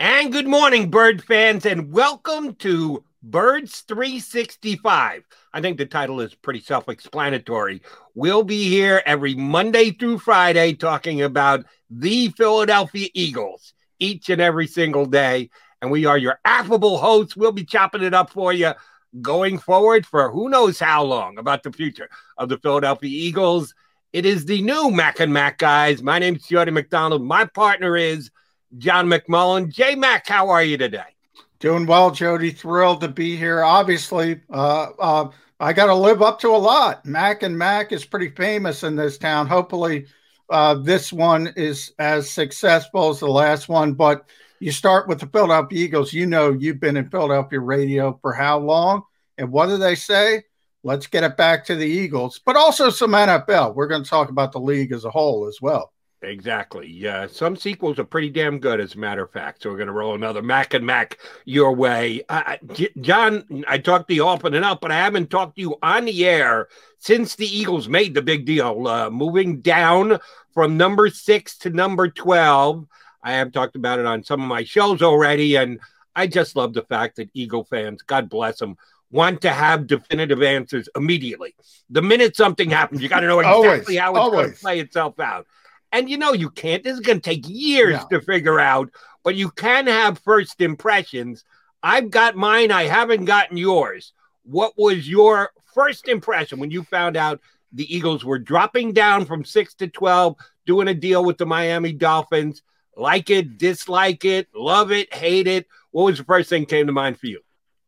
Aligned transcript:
And 0.00 0.32
good 0.32 0.48
morning, 0.48 0.88
Bird 0.88 1.22
fans, 1.22 1.66
and 1.66 1.92
welcome 1.92 2.54
to 2.54 3.04
Birds 3.22 3.82
365. 3.82 5.24
I 5.52 5.60
think 5.60 5.76
the 5.76 5.84
title 5.84 6.22
is 6.22 6.34
pretty 6.34 6.60
self 6.60 6.88
explanatory. 6.88 7.82
We'll 8.14 8.42
be 8.42 8.66
here 8.66 9.02
every 9.04 9.34
Monday 9.34 9.90
through 9.90 10.20
Friday 10.20 10.72
talking 10.72 11.20
about 11.20 11.66
the 11.90 12.28
Philadelphia 12.28 13.08
Eagles 13.12 13.74
each 13.98 14.30
and 14.30 14.40
every 14.40 14.66
single 14.66 15.04
day. 15.04 15.50
And 15.82 15.90
we 15.90 16.06
are 16.06 16.16
your 16.16 16.40
affable 16.46 16.96
hosts. 16.96 17.36
We'll 17.36 17.52
be 17.52 17.66
chopping 17.66 18.02
it 18.02 18.14
up 18.14 18.30
for 18.30 18.54
you 18.54 18.72
going 19.20 19.58
forward 19.58 20.06
for 20.06 20.30
who 20.30 20.48
knows 20.48 20.80
how 20.80 21.04
long 21.04 21.36
about 21.36 21.62
the 21.62 21.72
future 21.72 22.08
of 22.38 22.48
the 22.48 22.56
Philadelphia 22.56 23.10
Eagles. 23.10 23.74
It 24.14 24.24
is 24.24 24.46
the 24.46 24.62
new 24.62 24.90
Mac 24.90 25.20
and 25.20 25.34
Mac 25.34 25.58
guys. 25.58 26.02
My 26.02 26.18
name 26.18 26.36
is 26.36 26.46
Jordan 26.46 26.72
McDonald. 26.72 27.22
My 27.22 27.44
partner 27.44 27.98
is 27.98 28.30
John 28.78 29.06
McMullen. 29.08 29.68
J 29.68 29.94
Mac, 29.94 30.26
how 30.26 30.48
are 30.50 30.62
you 30.62 30.76
today? 30.76 31.16
Doing 31.58 31.86
well, 31.86 32.10
Jody. 32.10 32.50
Thrilled 32.50 33.00
to 33.02 33.08
be 33.08 33.36
here. 33.36 33.62
Obviously, 33.62 34.40
uh, 34.50 34.88
uh, 34.98 35.30
I 35.58 35.72
got 35.72 35.86
to 35.86 35.94
live 35.94 36.22
up 36.22 36.40
to 36.40 36.48
a 36.48 36.56
lot. 36.56 37.04
Mac 37.04 37.42
and 37.42 37.56
Mac 37.56 37.92
is 37.92 38.04
pretty 38.04 38.30
famous 38.30 38.82
in 38.82 38.96
this 38.96 39.18
town. 39.18 39.46
Hopefully, 39.46 40.06
uh, 40.48 40.74
this 40.74 41.12
one 41.12 41.52
is 41.56 41.92
as 41.98 42.30
successful 42.30 43.10
as 43.10 43.20
the 43.20 43.28
last 43.28 43.68
one. 43.68 43.92
But 43.92 44.30
you 44.60 44.72
start 44.72 45.08
with 45.08 45.20
the 45.20 45.26
Philadelphia 45.26 45.84
Eagles. 45.84 46.12
You 46.12 46.26
know, 46.26 46.52
you've 46.52 46.80
been 46.80 46.96
in 46.96 47.10
Philadelphia 47.10 47.60
radio 47.60 48.18
for 48.22 48.32
how 48.32 48.58
long? 48.58 49.02
And 49.36 49.52
what 49.52 49.66
do 49.66 49.76
they 49.76 49.94
say? 49.94 50.44
Let's 50.82 51.06
get 51.06 51.24
it 51.24 51.36
back 51.36 51.66
to 51.66 51.76
the 51.76 51.86
Eagles, 51.86 52.40
but 52.44 52.56
also 52.56 52.88
some 52.88 53.12
NFL. 53.12 53.74
We're 53.74 53.86
going 53.86 54.02
to 54.02 54.08
talk 54.08 54.30
about 54.30 54.52
the 54.52 54.60
league 54.60 54.92
as 54.92 55.04
a 55.04 55.10
whole 55.10 55.46
as 55.46 55.58
well. 55.60 55.92
Exactly. 56.22 56.86
Yeah. 56.86 57.26
Some 57.26 57.56
sequels 57.56 57.98
are 57.98 58.04
pretty 58.04 58.28
damn 58.28 58.58
good, 58.58 58.78
as 58.78 58.94
a 58.94 58.98
matter 58.98 59.22
of 59.22 59.30
fact. 59.30 59.62
So 59.62 59.70
we're 59.70 59.76
going 59.76 59.86
to 59.86 59.92
roll 59.92 60.14
another 60.14 60.42
Mac 60.42 60.74
and 60.74 60.84
Mac 60.84 61.18
your 61.46 61.74
way. 61.74 62.22
Uh, 62.28 62.56
John, 63.00 63.64
I 63.66 63.78
talked 63.78 64.08
to 64.08 64.14
you 64.14 64.26
often 64.26 64.52
enough, 64.52 64.80
but 64.80 64.90
I 64.90 64.96
haven't 64.96 65.30
talked 65.30 65.56
to 65.56 65.62
you 65.62 65.76
on 65.82 66.04
the 66.04 66.26
air 66.26 66.68
since 66.98 67.36
the 67.36 67.46
Eagles 67.46 67.88
made 67.88 68.12
the 68.12 68.20
big 68.20 68.44
deal, 68.44 68.86
uh, 68.86 69.08
moving 69.08 69.60
down 69.60 70.18
from 70.52 70.76
number 70.76 71.08
six 71.08 71.56
to 71.58 71.70
number 71.70 72.08
12. 72.08 72.86
I 73.22 73.32
have 73.32 73.52
talked 73.52 73.76
about 73.76 73.98
it 73.98 74.06
on 74.06 74.22
some 74.22 74.42
of 74.42 74.48
my 74.48 74.64
shows 74.64 75.00
already. 75.00 75.56
And 75.56 75.80
I 76.14 76.26
just 76.26 76.54
love 76.54 76.74
the 76.74 76.82
fact 76.82 77.16
that 77.16 77.30
Eagle 77.32 77.64
fans, 77.64 78.02
God 78.02 78.28
bless 78.28 78.58
them, 78.58 78.76
want 79.10 79.40
to 79.42 79.50
have 79.50 79.86
definitive 79.86 80.42
answers 80.42 80.88
immediately. 80.94 81.54
The 81.88 82.02
minute 82.02 82.36
something 82.36 82.68
happens, 82.68 83.02
you 83.02 83.08
got 83.08 83.20
to 83.20 83.26
know 83.26 83.40
exactly 83.40 83.96
how 83.96 84.14
it's 84.14 84.30
going 84.30 84.52
to 84.52 84.58
play 84.58 84.80
itself 84.80 85.18
out. 85.18 85.46
And 85.92 86.08
you 86.08 86.18
know, 86.18 86.32
you 86.32 86.50
can't, 86.50 86.84
this 86.84 86.94
is 86.94 87.00
going 87.00 87.20
to 87.20 87.30
take 87.30 87.48
years 87.48 87.98
yeah. 88.10 88.18
to 88.18 88.24
figure 88.24 88.60
out, 88.60 88.90
but 89.24 89.34
you 89.34 89.50
can 89.50 89.86
have 89.86 90.18
first 90.18 90.60
impressions. 90.60 91.44
I've 91.82 92.10
got 92.10 92.36
mine, 92.36 92.70
I 92.70 92.84
haven't 92.84 93.24
gotten 93.24 93.56
yours. 93.56 94.12
What 94.44 94.74
was 94.76 95.08
your 95.08 95.50
first 95.74 96.08
impression 96.08 96.58
when 96.58 96.70
you 96.70 96.82
found 96.84 97.16
out 97.16 97.40
the 97.72 97.92
Eagles 97.94 98.24
were 98.24 98.38
dropping 98.38 98.92
down 98.92 99.24
from 99.24 99.44
six 99.44 99.74
to 99.74 99.88
12, 99.88 100.36
doing 100.66 100.88
a 100.88 100.94
deal 100.94 101.24
with 101.24 101.38
the 101.38 101.46
Miami 101.46 101.92
Dolphins? 101.92 102.62
Like 102.96 103.30
it, 103.30 103.58
dislike 103.58 104.24
it, 104.24 104.48
love 104.54 104.92
it, 104.92 105.12
hate 105.14 105.46
it? 105.46 105.66
What 105.90 106.04
was 106.04 106.18
the 106.18 106.24
first 106.24 106.48
thing 106.50 106.66
came 106.66 106.86
to 106.86 106.92
mind 106.92 107.18
for 107.18 107.26
you? 107.26 107.40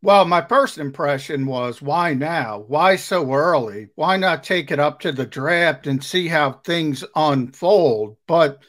Well, 0.05 0.25
my 0.25 0.43
first 0.43 0.79
impression 0.79 1.47
was 1.47 1.81
why 1.81 2.13
now? 2.13 2.65
Why 2.67 2.97
so 2.97 3.33
early? 3.33 3.91
Why 3.95 4.17
not 4.17 4.43
take 4.43 4.73
it 4.73 4.81
up 4.81 4.99
to 5.01 5.13
the 5.13 5.25
draft 5.25 5.87
and 5.87 6.03
see 6.03 6.27
how 6.27 6.55
things 6.55 7.05
unfold? 7.15 8.17
But 8.27 8.65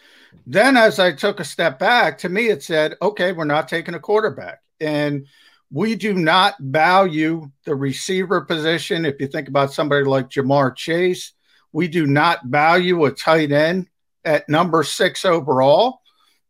then 0.45 0.77
as 0.77 0.99
I 0.99 1.11
took 1.11 1.39
a 1.39 1.43
step 1.43 1.79
back, 1.79 2.19
to 2.19 2.29
me, 2.29 2.49
it 2.49 2.61
said, 2.61 2.95
okay, 3.01 3.31
we're 3.31 3.45
not 3.45 3.67
taking 3.67 3.95
a 3.95 3.99
quarterback. 3.99 4.59
And 4.79 5.25
we 5.71 5.95
do 5.95 6.13
not 6.13 6.53
value 6.59 7.49
the 7.65 7.73
receiver 7.73 8.41
position. 8.41 9.03
If 9.03 9.19
you 9.19 9.25
think 9.25 9.47
about 9.47 9.73
somebody 9.73 10.05
like 10.05 10.29
Ja'Marr 10.29 10.75
Chase, 10.75 11.33
we 11.71 11.87
do 11.87 12.05
not 12.05 12.45
value 12.45 13.05
a 13.05 13.11
tight 13.11 13.51
end 13.51 13.87
at 14.23 14.47
number 14.49 14.83
six 14.83 15.25
overall. 15.25 16.01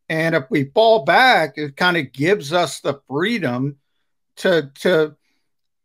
And 0.10 0.36
if 0.36 0.44
we 0.50 0.66
fall 0.66 1.06
back, 1.06 1.54
it 1.56 1.78
kind 1.78 1.96
of 1.96 2.12
gives 2.12 2.52
us 2.52 2.82
the 2.82 3.00
freedom 3.08 3.78
to 4.38 4.72
to 4.82 5.16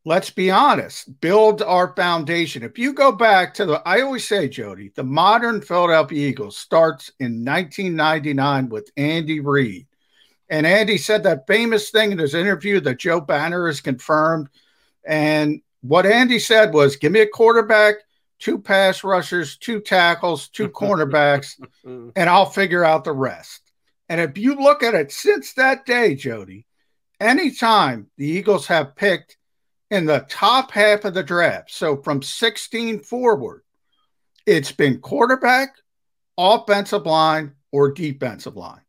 let's 0.08 0.30
be 0.30 0.50
honest, 0.50 1.20
build 1.20 1.60
our 1.60 1.94
foundation. 1.94 2.62
If 2.62 2.78
you 2.78 2.94
go 2.94 3.12
back 3.12 3.52
to 3.54 3.66
the, 3.66 3.82
I 3.86 4.00
always 4.00 4.26
say, 4.26 4.48
Jody, 4.48 4.90
the 4.94 5.04
modern 5.04 5.60
Philadelphia 5.60 6.28
Eagles 6.28 6.56
starts 6.56 7.12
in 7.20 7.44
1999 7.44 8.70
with 8.70 8.90
Andy 8.96 9.40
Reid. 9.40 9.86
And 10.48 10.66
Andy 10.66 10.96
said 10.96 11.24
that 11.24 11.46
famous 11.46 11.90
thing 11.90 12.10
in 12.10 12.18
his 12.18 12.34
interview 12.34 12.80
that 12.80 12.98
Joe 12.98 13.20
Banner 13.20 13.66
has 13.66 13.82
confirmed. 13.82 14.48
And 15.06 15.60
what 15.82 16.06
Andy 16.06 16.38
said 16.38 16.72
was, 16.72 16.96
give 16.96 17.12
me 17.12 17.20
a 17.20 17.26
quarterback, 17.26 17.96
two 18.38 18.58
pass 18.58 19.04
rushers, 19.04 19.58
two 19.58 19.78
tackles, 19.80 20.48
two 20.48 20.68
cornerbacks, 20.70 21.60
and 21.84 22.30
I'll 22.30 22.46
figure 22.46 22.82
out 22.82 23.04
the 23.04 23.12
rest. 23.12 23.60
And 24.08 24.22
if 24.22 24.38
you 24.38 24.54
look 24.54 24.82
at 24.82 24.94
it 24.94 25.12
since 25.12 25.52
that 25.52 25.84
day, 25.84 26.14
Jody, 26.14 26.64
anytime 27.20 28.08
the 28.16 28.26
Eagles 28.26 28.66
have 28.66 28.96
picked 28.96 29.36
in 29.90 30.06
the 30.06 30.26
top 30.28 30.70
half 30.70 31.04
of 31.04 31.14
the 31.14 31.22
draft, 31.22 31.70
so 31.70 31.96
from 31.96 32.22
16 32.22 33.00
forward, 33.00 33.62
it's 34.46 34.72
been 34.72 35.00
quarterback, 35.00 35.76
offensive 36.36 37.06
line, 37.06 37.54
or 37.72 37.92
defensive 37.92 38.56
line. 38.56 38.80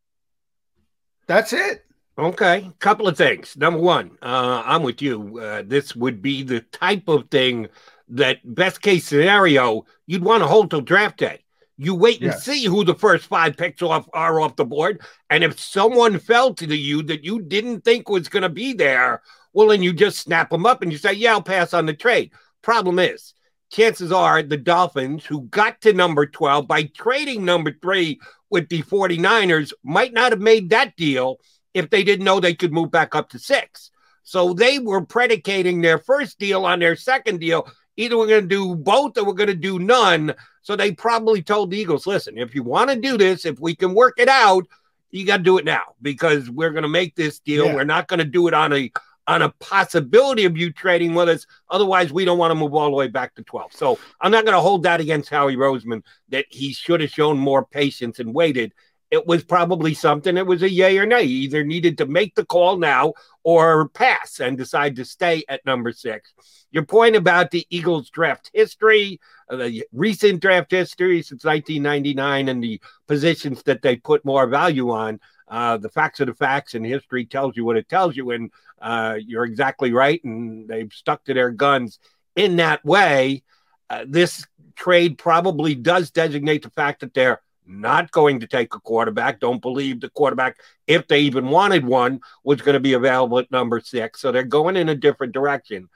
That's 1.28 1.54
it. 1.54 1.86
Okay, 2.18 2.70
couple 2.80 3.08
of 3.08 3.18
things. 3.18 3.56
Number 3.56 3.80
one, 3.80 4.18
uh, 4.22 4.64
I'm 4.66 4.84
with 4.84 5.02
you. 5.02 5.40
Uh, 5.40 5.64
this 5.66 5.96
would 5.96 6.22
be 6.22 6.44
the 6.44 6.60
type 6.60 7.08
of 7.08 7.30
thing 7.30 7.68
that, 8.10 8.40
best 8.44 8.82
case 8.82 9.06
scenario, 9.06 9.86
you'd 10.06 10.24
want 10.24 10.44
to 10.44 10.48
hold 10.48 10.70
till 10.70 10.82
draft 10.82 11.18
day. 11.18 11.44
You 11.82 11.96
wait 11.96 12.22
and 12.22 12.32
yes. 12.32 12.44
see 12.44 12.66
who 12.66 12.84
the 12.84 12.94
first 12.94 13.26
five 13.26 13.56
picks 13.56 13.82
off 13.82 14.10
are 14.12 14.42
off 14.42 14.58
the 14.58 14.66
board. 14.66 15.02
And 15.30 15.46
if 15.46 15.58
someone 15.58 16.20
fell 16.20 16.54
to 16.56 16.76
you 16.76 17.02
that 17.04 17.24
you 17.24 17.42
didn't 17.42 17.86
think 17.86 18.10
was 18.10 18.28
going 18.28 18.44
to 18.44 18.50
be 18.50 18.74
there, 18.74 19.22
well, 19.54 19.70
then 19.70 19.82
you 19.82 19.94
just 19.94 20.20
snap 20.20 20.50
them 20.50 20.66
up 20.66 20.82
and 20.82 20.92
you 20.92 20.98
say, 20.98 21.14
yeah, 21.14 21.32
I'll 21.32 21.42
pass 21.42 21.74
on 21.74 21.86
the 21.86 21.94
trade. 21.94 22.32
Problem 22.62 23.00
is, 23.00 23.34
chances 23.72 24.12
are 24.12 24.44
the 24.44 24.58
Dolphins, 24.58 25.26
who 25.26 25.44
got 25.44 25.80
to 25.82 25.94
number 25.94 26.26
12 26.26 26.68
by 26.68 26.84
trading 26.84 27.46
number 27.46 27.72
three 27.82 28.20
with 28.50 28.68
the 28.68 28.84
49ers, 28.84 29.72
might 29.82 30.12
not 30.12 30.34
have 30.34 30.42
made 30.42 30.72
that 30.72 30.98
deal 30.98 31.38
if 31.74 31.90
they 31.90 32.04
didn't 32.04 32.26
know 32.26 32.42
they 32.42 32.56
could 32.56 32.74
move 32.74 32.92
back 32.92 33.16
up 33.16 33.30
to 33.30 33.40
six. 33.40 33.90
So 34.24 34.54
they 34.54 34.80
were 34.80 35.06
predicating 35.06 35.80
their 35.80 35.98
first 35.98 36.40
deal 36.40 36.66
on 36.66 36.80
their 36.80 36.98
second 36.98 37.40
deal. 37.40 37.72
Either 38.00 38.18
we're 38.18 38.28
going 38.28 38.48
to 38.48 38.48
do 38.48 38.76
both 38.78 39.18
or 39.18 39.26
we're 39.26 39.34
going 39.34 39.48
to 39.48 39.54
do 39.54 39.78
none. 39.78 40.34
So 40.62 40.78
they 40.78 40.92
probably 40.92 41.42
told 41.42 41.70
the 41.70 41.78
Eagles, 41.78 42.08
listen, 42.08 42.38
if 42.38 42.56
you 42.56 42.64
want 42.64 42.90
to 42.90 42.96
do 42.96 43.18
this, 43.18 43.46
if 43.46 43.60
we 43.60 43.76
can 43.76 43.94
work 43.94 44.16
it 44.18 44.30
out, 44.30 44.66
you 45.12 45.26
got 45.26 45.38
to 45.38 45.44
do 45.44 45.58
it 45.58 45.66
now 45.66 45.84
because 46.02 46.50
we're 46.50 46.70
going 46.70 46.84
to 46.84 46.90
make 46.90 47.16
this 47.16 47.40
deal. 47.40 47.66
Yeah. 47.66 47.76
We're 47.76 47.84
not 47.84 48.08
going 48.08 48.20
to 48.20 48.26
do 48.26 48.48
it 48.48 48.54
on 48.54 48.72
a 48.72 48.90
on 49.28 49.42
a 49.44 49.50
possibility 49.60 50.46
of 50.46 50.58
you 50.58 50.72
trading 50.72 51.14
with 51.14 51.30
us. 51.30 51.46
Otherwise, 51.70 52.12
we 52.12 52.26
don't 52.26 52.40
want 52.40 52.50
to 52.50 52.56
move 52.56 52.74
all 52.74 52.90
the 52.90 52.96
way 52.96 53.08
back 53.08 53.36
to 53.36 53.44
12. 53.44 53.74
So 53.74 54.00
I'm 54.20 54.32
not 54.32 54.44
going 54.44 54.56
to 54.56 54.62
hold 54.62 54.84
that 54.84 55.02
against 55.02 55.30
Howie 55.30 55.56
Roseman 55.56 56.02
that 56.30 56.46
he 56.50 56.74
should 56.74 57.02
have 57.02 57.12
shown 57.12 57.38
more 57.38 57.64
patience 57.64 58.20
and 58.20 58.34
waited. 58.34 58.74
It 59.12 59.26
was 59.26 59.44
probably 59.44 59.94
something. 59.94 60.38
It 60.38 60.46
was 60.46 60.62
a 60.62 60.70
yay 60.70 60.98
or 60.98 61.06
nay. 61.06 61.26
He 61.26 61.34
either 61.34 61.64
needed 61.64 61.98
to 61.98 62.06
make 62.06 62.36
the 62.36 62.46
call 62.46 62.78
now 62.78 63.14
or 63.44 63.90
pass 63.90 64.40
and 64.40 64.58
decide 64.58 64.96
to 64.98 65.06
stay 65.06 65.44
at 65.50 65.66
number 65.66 65.92
six. 65.92 66.34
Your 66.72 66.86
point 66.86 67.16
about 67.16 67.50
the 67.50 67.66
Eagles 67.72 68.12
draft 68.12 68.52
history, 68.54 69.20
uh, 69.50 69.56
the 69.56 69.86
recent 69.92 70.42
draft 70.42 70.70
history 70.70 71.24
since 71.24 71.44
1999, 71.44 72.50
and 72.50 72.64
the 72.64 72.80
positions 73.08 73.64
that 73.64 73.82
they 73.82 73.96
put 73.96 74.24
more 74.24 74.46
value 74.46 74.92
on. 74.92 75.20
Uh, 75.48 75.78
the 75.78 75.90
facts 75.90 76.22
are 76.22 76.26
the 76.26 76.34
facts, 76.36 76.76
and 76.76 76.86
history 76.86 77.26
tells 77.26 77.58
you 77.58 77.66
what 77.66 77.78
it 77.78 77.90
tells 77.90 78.16
you. 78.16 78.30
And 78.30 78.52
uh, 78.80 79.18
you're 79.26 79.46
exactly 79.46 79.92
right. 79.92 80.24
And 80.24 80.68
they've 80.68 80.94
stuck 80.94 81.24
to 81.26 81.34
their 81.34 81.50
guns 81.50 81.98
in 82.36 82.58
that 82.58 82.86
way. 82.86 83.42
Uh, 83.90 84.06
this 84.08 84.46
trade 84.76 85.18
probably 85.18 85.74
does 85.74 86.12
designate 86.12 86.62
the 86.62 86.70
fact 86.70 87.02
that 87.02 87.16
they're 87.16 87.42
not 87.70 88.12
going 88.12 88.40
to 88.40 88.48
take 88.48 88.74
a 88.74 88.80
quarterback. 88.80 89.40
Don't 89.40 89.62
believe 89.62 90.02
the 90.02 90.10
quarterback, 90.10 90.58
if 90.88 91.08
they 91.08 91.22
even 91.22 91.48
wanted 91.48 91.86
one, 91.86 92.20
was 92.44 92.62
going 92.62 92.74
to 92.74 92.80
be 92.80 92.94
available 92.94 93.40
at 93.40 93.52
number 93.52 93.80
six. 93.80 94.20
So 94.20 94.32
they're 94.32 94.44
going 94.44 94.76
in 94.76 94.90
a 94.90 94.96
different 94.96 95.34
direction 95.34 95.88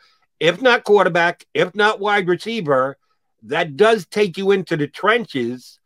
if 0.43 0.61
not 0.61 0.83
quarterback, 0.83 1.45
if 1.53 1.73
not 1.73 2.01
wide 2.01 2.27
receiver, 2.27 2.97
that 3.43 3.77
does 3.77 4.05
take 4.05 4.37
you 4.37 4.51
into 4.51 4.75
the 4.75 4.87
trenches. 4.87 5.79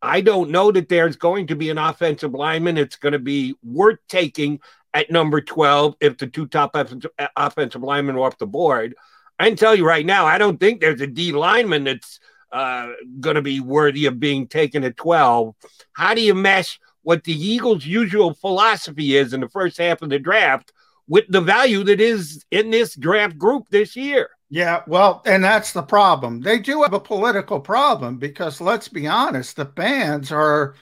I 0.00 0.20
don't 0.20 0.50
know 0.50 0.70
that 0.70 0.88
there's 0.88 1.16
going 1.16 1.48
to 1.48 1.56
be 1.56 1.68
an 1.70 1.78
offensive 1.78 2.32
lineman. 2.32 2.78
It's 2.78 2.94
going 2.94 3.14
to 3.14 3.18
be 3.18 3.56
worth 3.64 3.98
taking 4.08 4.60
at 4.92 5.10
number 5.10 5.40
12 5.40 5.96
if 6.00 6.16
the 6.16 6.28
two 6.28 6.46
top 6.46 6.76
offensive 6.76 7.82
linemen 7.82 8.14
are 8.14 8.20
off 8.20 8.38
the 8.38 8.46
board. 8.46 8.94
I 9.40 9.48
can 9.48 9.56
tell 9.56 9.74
you 9.74 9.84
right 9.84 10.06
now, 10.06 10.26
I 10.26 10.38
don't 10.38 10.60
think 10.60 10.80
there's 10.80 11.00
a 11.00 11.08
D 11.08 11.32
lineman 11.32 11.82
that's 11.82 12.20
uh, 12.54 12.92
going 13.20 13.36
to 13.36 13.42
be 13.42 13.60
worthy 13.60 14.06
of 14.06 14.20
being 14.20 14.46
taken 14.46 14.84
at 14.84 14.96
12. 14.96 15.54
How 15.92 16.14
do 16.14 16.22
you 16.22 16.34
mesh 16.34 16.78
what 17.02 17.24
the 17.24 17.32
Eagles' 17.32 17.84
usual 17.84 18.32
philosophy 18.34 19.16
is 19.16 19.32
in 19.32 19.40
the 19.40 19.48
first 19.48 19.76
half 19.76 20.02
of 20.02 20.08
the 20.08 20.18
draft 20.18 20.72
with 21.06 21.24
the 21.28 21.40
value 21.40 21.84
that 21.84 22.00
is 22.00 22.44
in 22.50 22.70
this 22.70 22.94
draft 22.94 23.36
group 23.38 23.68
this 23.70 23.94
year. 23.94 24.30
Yeah, 24.48 24.82
well, 24.86 25.22
and 25.26 25.42
that's 25.44 25.72
the 25.72 25.82
problem. 25.82 26.40
They 26.40 26.58
do 26.58 26.82
have 26.82 26.92
a 26.92 27.00
political 27.00 27.60
problem 27.60 28.18
because 28.18 28.60
let's 28.60 28.88
be 28.88 29.06
honest, 29.06 29.56
the 29.56 29.66
fans 29.76 30.30
are, 30.32 30.76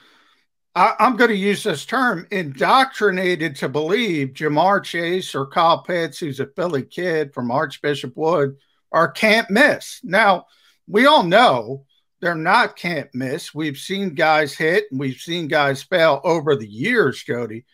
I, 0.75 0.93
am 0.99 1.17
going 1.17 1.31
to 1.31 1.35
use 1.35 1.63
this 1.63 1.85
term, 1.85 2.27
indoctrinated 2.31 3.55
to 3.57 3.69
believe 3.69 4.29
Ja'Marr 4.29 4.83
Chase 4.83 5.33
or 5.35 5.47
Kyle 5.47 5.81
Pitts, 5.81 6.19
who's 6.19 6.39
a 6.39 6.47
Philly 6.47 6.83
kid 6.83 7.33
from 7.33 7.51
Archbishop 7.51 8.15
Wood, 8.15 8.57
are 8.91 9.09
can't 9.09 9.49
miss. 9.49 9.99
Now, 10.03 10.45
we 10.87 11.05
all 11.05 11.23
know 11.23 11.85
they're 12.21 12.35
not 12.35 12.77
can't 12.77 13.09
miss. 13.13 13.53
We've 13.53 13.77
seen 13.77 14.15
guys 14.15 14.53
hit 14.53 14.85
and 14.91 14.99
we've 14.99 15.19
seen 15.19 15.47
guys 15.47 15.83
fail 15.83 16.21
over 16.23 16.55
the 16.55 16.67
years, 16.67 17.21
Jody. 17.21 17.65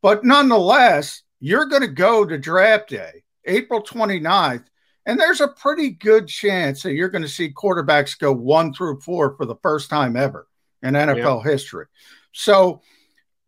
But 0.00 0.24
nonetheless, 0.24 1.22
you're 1.40 1.66
going 1.66 1.82
to 1.82 1.88
go 1.88 2.24
to 2.24 2.38
draft 2.38 2.88
day, 2.88 3.24
April 3.44 3.82
29th, 3.82 4.64
and 5.06 5.18
there's 5.18 5.40
a 5.40 5.48
pretty 5.48 5.90
good 5.90 6.28
chance 6.28 6.82
that 6.82 6.92
you're 6.92 7.08
going 7.08 7.22
to 7.22 7.28
see 7.28 7.50
quarterbacks 7.50 8.18
go 8.18 8.32
one 8.32 8.72
through 8.72 9.00
four 9.00 9.36
for 9.36 9.46
the 9.46 9.56
first 9.62 9.90
time 9.90 10.16
ever 10.16 10.46
in 10.82 10.94
NFL 10.94 11.44
yeah. 11.44 11.50
history. 11.50 11.86
So, 12.32 12.82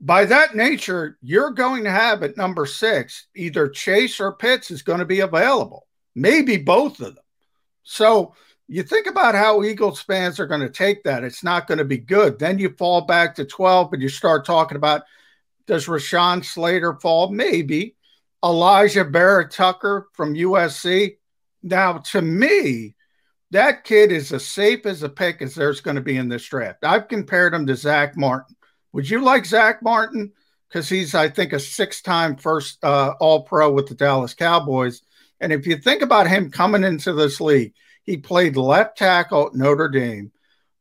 by 0.03 0.25
that 0.25 0.55
nature, 0.55 1.19
you're 1.21 1.51
going 1.51 1.85
to 1.85 1.91
have 1.91 2.23
at 2.23 2.39
number 2.39 2.65
six 2.65 3.27
either 3.37 3.69
Chase 3.69 4.19
or 4.19 4.33
Pitts 4.33 4.71
is 4.71 4.83
going 4.83 5.01
to 5.01 5.05
be 5.05 5.21
available, 5.21 5.87
maybe 6.15 6.57
both 6.57 7.01
of 7.01 7.15
them. 7.15 7.25
So, 7.83 8.35
you 8.71 8.85
think 8.85 9.09
about 9.09 9.35
how 9.35 9.65
Eagles 9.65 10.01
fans 10.01 10.39
are 10.39 10.47
going 10.47 10.61
to 10.61 10.71
take 10.71 11.03
that. 11.03 11.25
It's 11.25 11.43
not 11.43 11.67
going 11.67 11.79
to 11.79 11.85
be 11.85 11.99
good. 11.99 12.39
Then 12.39 12.61
you 12.61 12.71
fall 12.79 13.01
back 13.01 13.35
to 13.35 13.45
12 13.45 13.95
and 13.95 14.03
you 14.03 14.09
start 14.09 14.47
talking 14.47 14.77
about 14.77 15.03
does 15.67 15.87
Rashawn 15.87 16.45
Slater 16.45 16.95
fall? 16.95 17.31
Maybe. 17.31 17.97
Alijah 18.45 19.13
Vera-Tucker 19.13 20.09
from 20.13 20.35
USC. 20.35 21.17
Now, 21.65 21.99
to 21.99 22.23
me, 22.23 22.95
that 23.51 23.83
kid 23.83 24.13
is 24.13 24.33
as 24.33 24.47
safe 24.47 24.87
as 24.87 25.03
a 25.03 25.09
pick 25.09 25.43
as 25.43 25.57
there's 25.57 25.81
going 25.81 25.97
to 25.97 26.01
be 26.01 26.17
in 26.17 26.29
this 26.29 26.47
draft. 26.47 26.85
I've 26.85 27.09
compared 27.09 27.53
him 27.53 27.67
to 27.67 27.75
Zack 27.75 28.17
Martin. 28.17 28.55
Would 28.93 29.11
you 29.11 29.21
like 29.21 29.47
Zack 29.47 29.83
Martin? 29.83 30.33
Because 30.69 30.89
he's, 30.89 31.17
I 31.17 31.29
think, 31.29 31.53
a 31.53 31.59
six 31.59 32.03
time 32.03 32.37
first 32.37 32.83
uh, 32.85 33.15
All 33.19 33.43
Pro 33.43 33.73
with 33.73 33.89
the 33.89 33.95
Dallas 33.97 34.35
Cowboys. 34.35 35.03
And 35.41 35.53
if 35.53 35.67
you 35.67 35.77
think 35.77 36.03
about 36.03 36.29
him 36.29 36.53
coming 36.53 36.85
into 36.85 37.13
this 37.13 37.41
league, 37.41 37.75
he 38.05 38.17
played 38.17 38.57
left 38.57 38.99
tackle 38.99 39.49
at 39.49 39.55
Notre 39.55 39.89
Dame, 39.89 40.33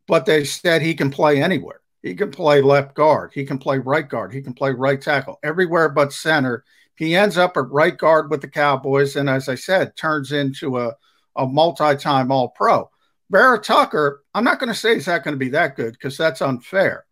but 0.07 0.25
they 0.25 0.43
said 0.43 0.81
he 0.81 0.93
can 0.93 1.11
play 1.11 1.41
anywhere. 1.41 1.81
He 2.01 2.15
can 2.15 2.31
play 2.31 2.61
left 2.61 2.95
guard. 2.95 3.31
He 3.33 3.45
can 3.45 3.57
play 3.57 3.77
right 3.77 4.07
guard. 4.07 4.33
He 4.33 4.41
can 4.41 4.53
play 4.53 4.71
right 4.71 5.01
tackle, 5.01 5.39
everywhere 5.43 5.89
but 5.89 6.13
center. 6.13 6.63
He 6.95 7.15
ends 7.15 7.37
up 7.37 7.57
at 7.57 7.69
right 7.69 7.97
guard 7.97 8.29
with 8.29 8.41
the 8.41 8.47
Cowboys, 8.47 9.15
and 9.15 9.29
as 9.29 9.49
I 9.49 9.55
said, 9.55 9.95
turns 9.95 10.31
into 10.31 10.79
a, 10.79 10.95
a 11.35 11.45
multi-time 11.45 12.31
All 12.31 12.49
Pro. 12.49 12.89
Vera-Tucker, 13.29 14.23
I'm 14.33 14.43
not 14.43 14.59
going 14.59 14.69
to 14.69 14.75
say 14.75 14.95
he's 14.95 15.07
not 15.07 15.23
going 15.23 15.33
to 15.33 15.39
be 15.39 15.49
that 15.49 15.75
good 15.75 15.93
because 15.93 16.17
that's 16.17 16.41
unfair, 16.41 17.05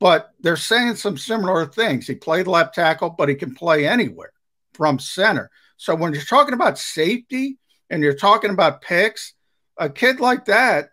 but 0.00 0.32
they're 0.40 0.56
saying 0.56 0.96
some 0.96 1.18
similar 1.18 1.66
things. 1.66 2.06
He 2.06 2.14
played 2.14 2.46
left 2.46 2.74
tackle, 2.74 3.10
but 3.10 3.28
he 3.28 3.34
can 3.34 3.54
play 3.54 3.86
anywhere 3.86 4.32
from 4.72 4.98
center. 4.98 5.50
So 5.76 5.94
when 5.94 6.14
you're 6.14 6.22
talking 6.22 6.54
about 6.54 6.78
safety 6.78 7.58
and 7.90 8.02
you're 8.02 8.14
talking 8.14 8.50
about 8.50 8.80
picks, 8.80 9.34
a 9.78 9.88
kid 9.88 10.20
like 10.20 10.46
that 10.46 10.90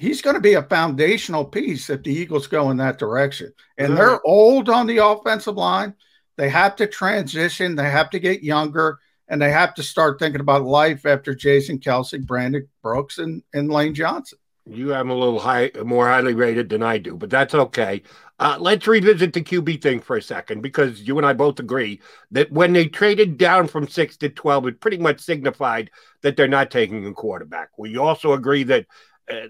he's 0.00 0.22
going 0.22 0.34
to 0.34 0.40
be 0.40 0.54
a 0.54 0.62
foundational 0.62 1.44
piece 1.44 1.90
if 1.90 2.02
the 2.02 2.12
Eagles 2.12 2.46
go 2.46 2.70
in 2.70 2.78
that 2.78 2.98
direction. 2.98 3.52
And 3.76 3.96
they're 3.96 4.26
old 4.26 4.70
on 4.70 4.86
the 4.86 4.96
offensive 4.96 5.56
line. 5.56 5.94
They 6.38 6.48
have 6.48 6.74
to 6.76 6.86
transition, 6.86 7.76
they 7.76 7.90
have 7.90 8.08
to 8.10 8.18
get 8.18 8.42
younger, 8.42 8.98
and 9.28 9.42
they 9.42 9.50
have 9.50 9.74
to 9.74 9.82
start 9.82 10.18
thinking 10.18 10.40
about 10.40 10.64
life 10.64 11.04
after 11.04 11.34
Jason 11.34 11.80
Kelce, 11.80 12.24
Brandon 12.24 12.66
Brooks, 12.82 13.18
and, 13.18 13.42
and 13.52 13.70
Lane 13.70 13.94
Johnson. 13.94 14.38
You 14.66 14.88
have 14.88 15.08
a 15.08 15.14
little 15.14 15.38
high, 15.38 15.70
more 15.84 16.08
highly 16.08 16.32
rated 16.32 16.70
than 16.70 16.82
I 16.82 16.96
do, 16.96 17.16
but 17.16 17.28
that's 17.28 17.54
okay. 17.54 18.02
Uh, 18.40 18.56
let's 18.58 18.86
revisit 18.86 19.34
the 19.34 19.42
QB 19.42 19.82
thing 19.82 20.00
for 20.00 20.16
a 20.16 20.22
second 20.22 20.62
because 20.62 21.02
you 21.02 21.18
and 21.18 21.26
I 21.26 21.34
both 21.34 21.60
agree 21.60 22.00
that 22.30 22.50
when 22.50 22.72
they 22.72 22.86
traded 22.86 23.36
down 23.36 23.68
from 23.68 23.86
six 23.86 24.16
to 24.16 24.30
12, 24.30 24.66
it 24.66 24.80
pretty 24.80 24.96
much 24.96 25.20
signified 25.20 25.90
that 26.22 26.36
they're 26.36 26.48
not 26.48 26.70
taking 26.70 27.04
a 27.06 27.12
quarterback. 27.12 27.68
We 27.76 27.98
also 27.98 28.32
agree 28.32 28.62
that 28.64 28.86
uh, 29.30 29.48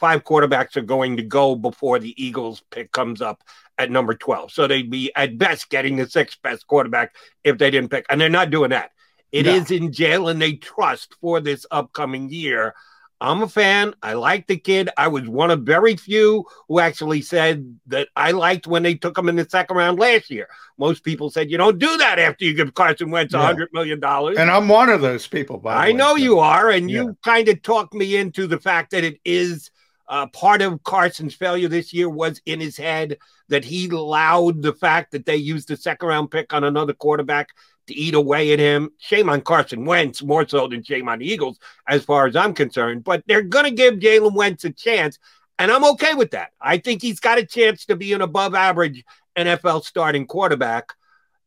five 0.00 0.24
quarterbacks 0.24 0.76
are 0.76 0.82
going 0.82 1.16
to 1.16 1.22
go 1.22 1.54
before 1.54 2.00
the 2.00 2.12
Eagles 2.22 2.60
pick 2.72 2.90
comes 2.90 3.22
up 3.22 3.44
at 3.78 3.92
number 3.92 4.14
12. 4.14 4.50
So 4.50 4.66
they'd 4.66 4.90
be 4.90 5.12
at 5.14 5.38
best 5.38 5.70
getting 5.70 5.94
the 5.94 6.10
sixth 6.10 6.42
best 6.42 6.66
quarterback 6.66 7.14
if 7.44 7.56
they 7.58 7.70
didn't 7.70 7.90
pick. 7.90 8.04
And 8.10 8.20
they're 8.20 8.28
not 8.28 8.50
doing 8.50 8.70
that. 8.70 8.90
It 9.30 9.46
is 9.48 9.72
in 9.72 9.92
jail, 9.92 10.28
and 10.28 10.40
they 10.40 10.52
trust 10.52 11.14
for 11.20 11.40
this 11.40 11.66
upcoming 11.70 12.30
year. 12.30 12.74
I'm 13.20 13.42
a 13.42 13.48
fan. 13.48 13.94
I 14.02 14.14
like 14.14 14.46
the 14.46 14.56
kid. 14.56 14.90
I 14.96 15.08
was 15.08 15.28
one 15.28 15.50
of 15.50 15.62
very 15.62 15.96
few 15.96 16.44
who 16.68 16.80
actually 16.80 17.22
said 17.22 17.78
that 17.86 18.08
I 18.16 18.32
liked 18.32 18.66
when 18.66 18.82
they 18.82 18.94
took 18.94 19.16
him 19.16 19.28
in 19.28 19.36
the 19.36 19.48
second 19.48 19.76
round 19.76 19.98
last 19.98 20.30
year. 20.30 20.48
Most 20.78 21.04
people 21.04 21.30
said 21.30 21.50
you 21.50 21.56
don't 21.56 21.78
do 21.78 21.96
that 21.96 22.18
after 22.18 22.44
you 22.44 22.54
give 22.54 22.74
Carson 22.74 23.10
Wentz 23.10 23.32
a 23.32 23.38
yeah. 23.38 23.46
hundred 23.46 23.70
million 23.72 24.00
dollars. 24.00 24.36
And 24.36 24.50
I'm 24.50 24.68
one 24.68 24.88
of 24.88 25.00
those 25.00 25.26
people. 25.26 25.58
By 25.58 25.88
I 25.88 25.92
know 25.92 26.16
you 26.16 26.38
are, 26.38 26.70
and 26.70 26.90
yeah. 26.90 27.02
you 27.02 27.16
kind 27.24 27.48
of 27.48 27.62
talked 27.62 27.94
me 27.94 28.16
into 28.16 28.46
the 28.46 28.58
fact 28.58 28.90
that 28.90 29.04
it 29.04 29.20
is 29.24 29.70
uh, 30.08 30.26
part 30.28 30.60
of 30.60 30.82
Carson's 30.82 31.34
failure 31.34 31.68
this 31.68 31.92
year 31.92 32.08
was 32.08 32.40
in 32.46 32.60
his 32.60 32.76
head 32.76 33.16
that 33.48 33.64
he 33.64 33.88
allowed 33.88 34.62
the 34.62 34.72
fact 34.72 35.12
that 35.12 35.26
they 35.26 35.36
used 35.36 35.68
the 35.68 35.76
second 35.76 36.08
round 36.08 36.30
pick 36.30 36.52
on 36.52 36.64
another 36.64 36.92
quarterback 36.92 37.50
to 37.86 37.94
eat 37.94 38.14
away 38.14 38.52
at 38.52 38.58
him. 38.58 38.90
Shame 38.98 39.28
on 39.28 39.40
Carson 39.40 39.84
Wentz 39.84 40.22
more 40.22 40.46
so 40.46 40.66
than 40.68 40.82
shame 40.82 41.08
on 41.08 41.18
the 41.18 41.26
Eagles, 41.26 41.58
as 41.88 42.04
far 42.04 42.26
as 42.26 42.36
I'm 42.36 42.54
concerned. 42.54 43.04
But 43.04 43.22
they're 43.26 43.42
going 43.42 43.64
to 43.64 43.70
give 43.70 43.94
Jalen 43.94 44.34
Wentz 44.34 44.64
a 44.64 44.70
chance, 44.70 45.18
and 45.58 45.70
I'm 45.70 45.84
okay 45.92 46.14
with 46.14 46.32
that. 46.32 46.50
I 46.60 46.78
think 46.78 47.02
he's 47.02 47.20
got 47.20 47.38
a 47.38 47.46
chance 47.46 47.86
to 47.86 47.96
be 47.96 48.12
an 48.12 48.22
above 48.22 48.54
average 48.54 49.04
NFL 49.36 49.84
starting 49.84 50.26
quarterback. 50.26 50.92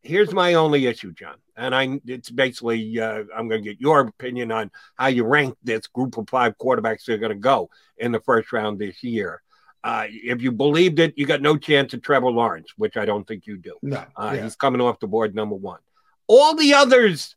Here's 0.02 0.32
my 0.32 0.54
only 0.54 0.86
issue, 0.86 1.12
John, 1.12 1.36
and 1.56 1.74
I 1.74 2.00
it's 2.06 2.30
basically 2.30 3.00
uh, 3.00 3.24
I'm 3.36 3.48
going 3.48 3.62
to 3.62 3.68
get 3.68 3.80
your 3.80 4.00
opinion 4.00 4.52
on 4.52 4.70
how 4.96 5.08
you 5.08 5.24
rank 5.24 5.56
this 5.64 5.86
group 5.88 6.16
of 6.16 6.28
five 6.28 6.56
quarterbacks 6.56 7.04
that 7.04 7.14
are 7.14 7.18
going 7.18 7.30
to 7.30 7.38
go 7.38 7.68
in 7.96 8.12
the 8.12 8.20
first 8.20 8.52
round 8.52 8.78
this 8.78 9.02
year. 9.02 9.42
Uh, 9.82 10.06
if 10.08 10.42
you 10.42 10.52
believed 10.52 10.98
it, 10.98 11.14
you 11.16 11.26
got 11.26 11.40
no 11.40 11.56
chance 11.56 11.94
of 11.94 12.02
Trevor 12.02 12.30
Lawrence, 12.30 12.72
which 12.76 12.96
I 12.96 13.04
don't 13.04 13.26
think 13.26 13.46
you 13.46 13.56
do. 13.56 13.76
No, 13.82 14.04
uh, 14.16 14.32
yeah. 14.34 14.42
he's 14.42 14.56
coming 14.56 14.80
off 14.80 15.00
the 15.00 15.06
board 15.06 15.34
number 15.34 15.54
one. 15.54 15.80
All 16.28 16.54
the 16.54 16.74
others 16.74 17.34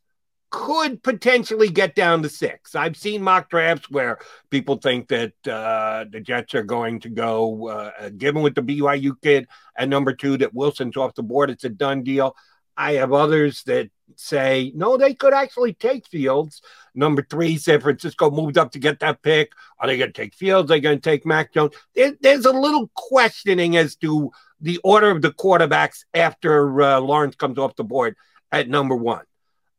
could 0.52 1.02
potentially 1.02 1.70
get 1.70 1.94
down 1.94 2.22
to 2.22 2.28
six. 2.28 2.74
I've 2.74 2.96
seen 2.96 3.22
mock 3.22 3.48
drafts 3.48 3.90
where 3.90 4.18
people 4.50 4.76
think 4.76 5.08
that 5.08 5.32
uh, 5.48 6.04
the 6.10 6.20
Jets 6.20 6.54
are 6.54 6.62
going 6.62 7.00
to 7.00 7.08
go, 7.08 7.68
uh, 7.68 8.10
given 8.10 8.42
with 8.42 8.54
the 8.54 8.62
BYU 8.62 9.14
kid 9.22 9.48
at 9.76 9.88
number 9.88 10.12
two, 10.12 10.36
that 10.36 10.54
Wilson's 10.54 10.98
off 10.98 11.14
the 11.14 11.22
board. 11.22 11.48
It's 11.48 11.64
a 11.64 11.70
done 11.70 12.02
deal. 12.02 12.36
I 12.76 12.94
have 12.94 13.14
others 13.14 13.62
that 13.64 13.90
say, 14.16 14.72
no, 14.74 14.98
they 14.98 15.14
could 15.14 15.32
actually 15.32 15.72
take 15.72 16.06
Fields. 16.06 16.60
Number 16.94 17.26
three, 17.28 17.56
San 17.56 17.80
Francisco 17.80 18.30
moved 18.30 18.58
up 18.58 18.72
to 18.72 18.78
get 18.78 19.00
that 19.00 19.22
pick. 19.22 19.52
Are 19.78 19.86
they 19.86 19.96
going 19.96 20.12
to 20.12 20.22
take 20.22 20.34
Fields? 20.34 20.70
Are 20.70 20.74
they 20.74 20.80
going 20.80 20.98
to 20.98 21.10
take 21.10 21.24
Mac 21.24 21.54
Jones? 21.54 21.74
There, 21.94 22.12
there's 22.20 22.44
a 22.44 22.52
little 22.52 22.90
questioning 22.94 23.78
as 23.78 23.96
to 23.96 24.30
the 24.60 24.78
order 24.84 25.10
of 25.10 25.22
the 25.22 25.32
quarterbacks 25.32 26.04
after 26.12 26.82
uh, 26.82 27.00
Lawrence 27.00 27.36
comes 27.36 27.58
off 27.58 27.74
the 27.76 27.84
board 27.84 28.16
at 28.52 28.68
number 28.68 28.94
one. 28.94 29.24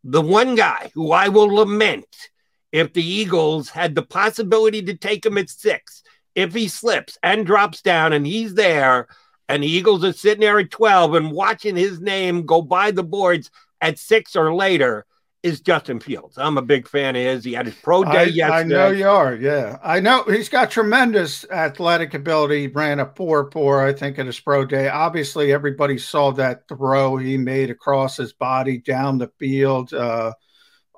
The 0.03 0.21
one 0.21 0.55
guy 0.55 0.91
who 0.93 1.11
I 1.11 1.29
will 1.29 1.47
lament 1.47 2.29
if 2.73 2.91
the 2.91 3.05
Eagles 3.05 3.69
had 3.69 3.93
the 3.93 4.01
possibility 4.01 4.81
to 4.81 4.95
take 4.95 5.25
him 5.25 5.37
at 5.37 5.49
six, 5.49 6.01
if 6.35 6.53
he 6.53 6.67
slips 6.67 7.17
and 7.21 7.45
drops 7.45 7.81
down 7.83 8.11
and 8.11 8.25
he's 8.25 8.55
there, 8.55 9.07
and 9.47 9.61
the 9.61 9.67
Eagles 9.67 10.03
are 10.03 10.11
sitting 10.11 10.41
there 10.41 10.57
at 10.57 10.71
12 10.71 11.13
and 11.13 11.31
watching 11.31 11.75
his 11.75 12.01
name 12.01 12.45
go 12.45 12.61
by 12.61 12.89
the 12.89 13.03
boards 13.03 13.51
at 13.79 13.99
six 13.99 14.35
or 14.35 14.53
later, 14.55 15.05
is 15.43 15.59
Justin 15.59 15.99
Fields. 15.99 16.37
I'm 16.37 16.57
a 16.57 16.61
big 16.61 16.87
fan 16.87 17.17
of 17.17 17.21
his. 17.21 17.43
He 17.43 17.53
had 17.53 17.65
his 17.65 17.75
pro 17.75 18.05
day 18.05 18.09
I, 18.11 18.23
yesterday. 18.23 18.59
I 18.59 18.63
know 18.63 18.91
you 18.91 19.07
are. 19.07 19.35
Yeah, 19.35 19.77
I 19.83 19.99
know 19.99 20.23
he's 20.23 20.47
got 20.47 20.71
tremendous 20.71 21.45
athletic 21.51 22.13
ability. 22.13 22.61
He 22.61 22.67
ran 22.67 23.01
a 23.01 23.11
four 23.13 23.51
four, 23.51 23.85
I 23.85 23.91
think, 23.91 24.17
at 24.17 24.25
his 24.25 24.39
pro 24.39 24.65
day. 24.65 24.87
Obviously, 24.87 25.51
everybody 25.51 25.97
saw 25.97 26.31
that 26.31 26.67
throw 26.69 27.17
he 27.17 27.37
made 27.37 27.69
across 27.69 28.15
his 28.15 28.31
body 28.31 28.77
down 28.77 29.17
the 29.17 29.31
field. 29.37 29.93
Uh, 29.93 30.31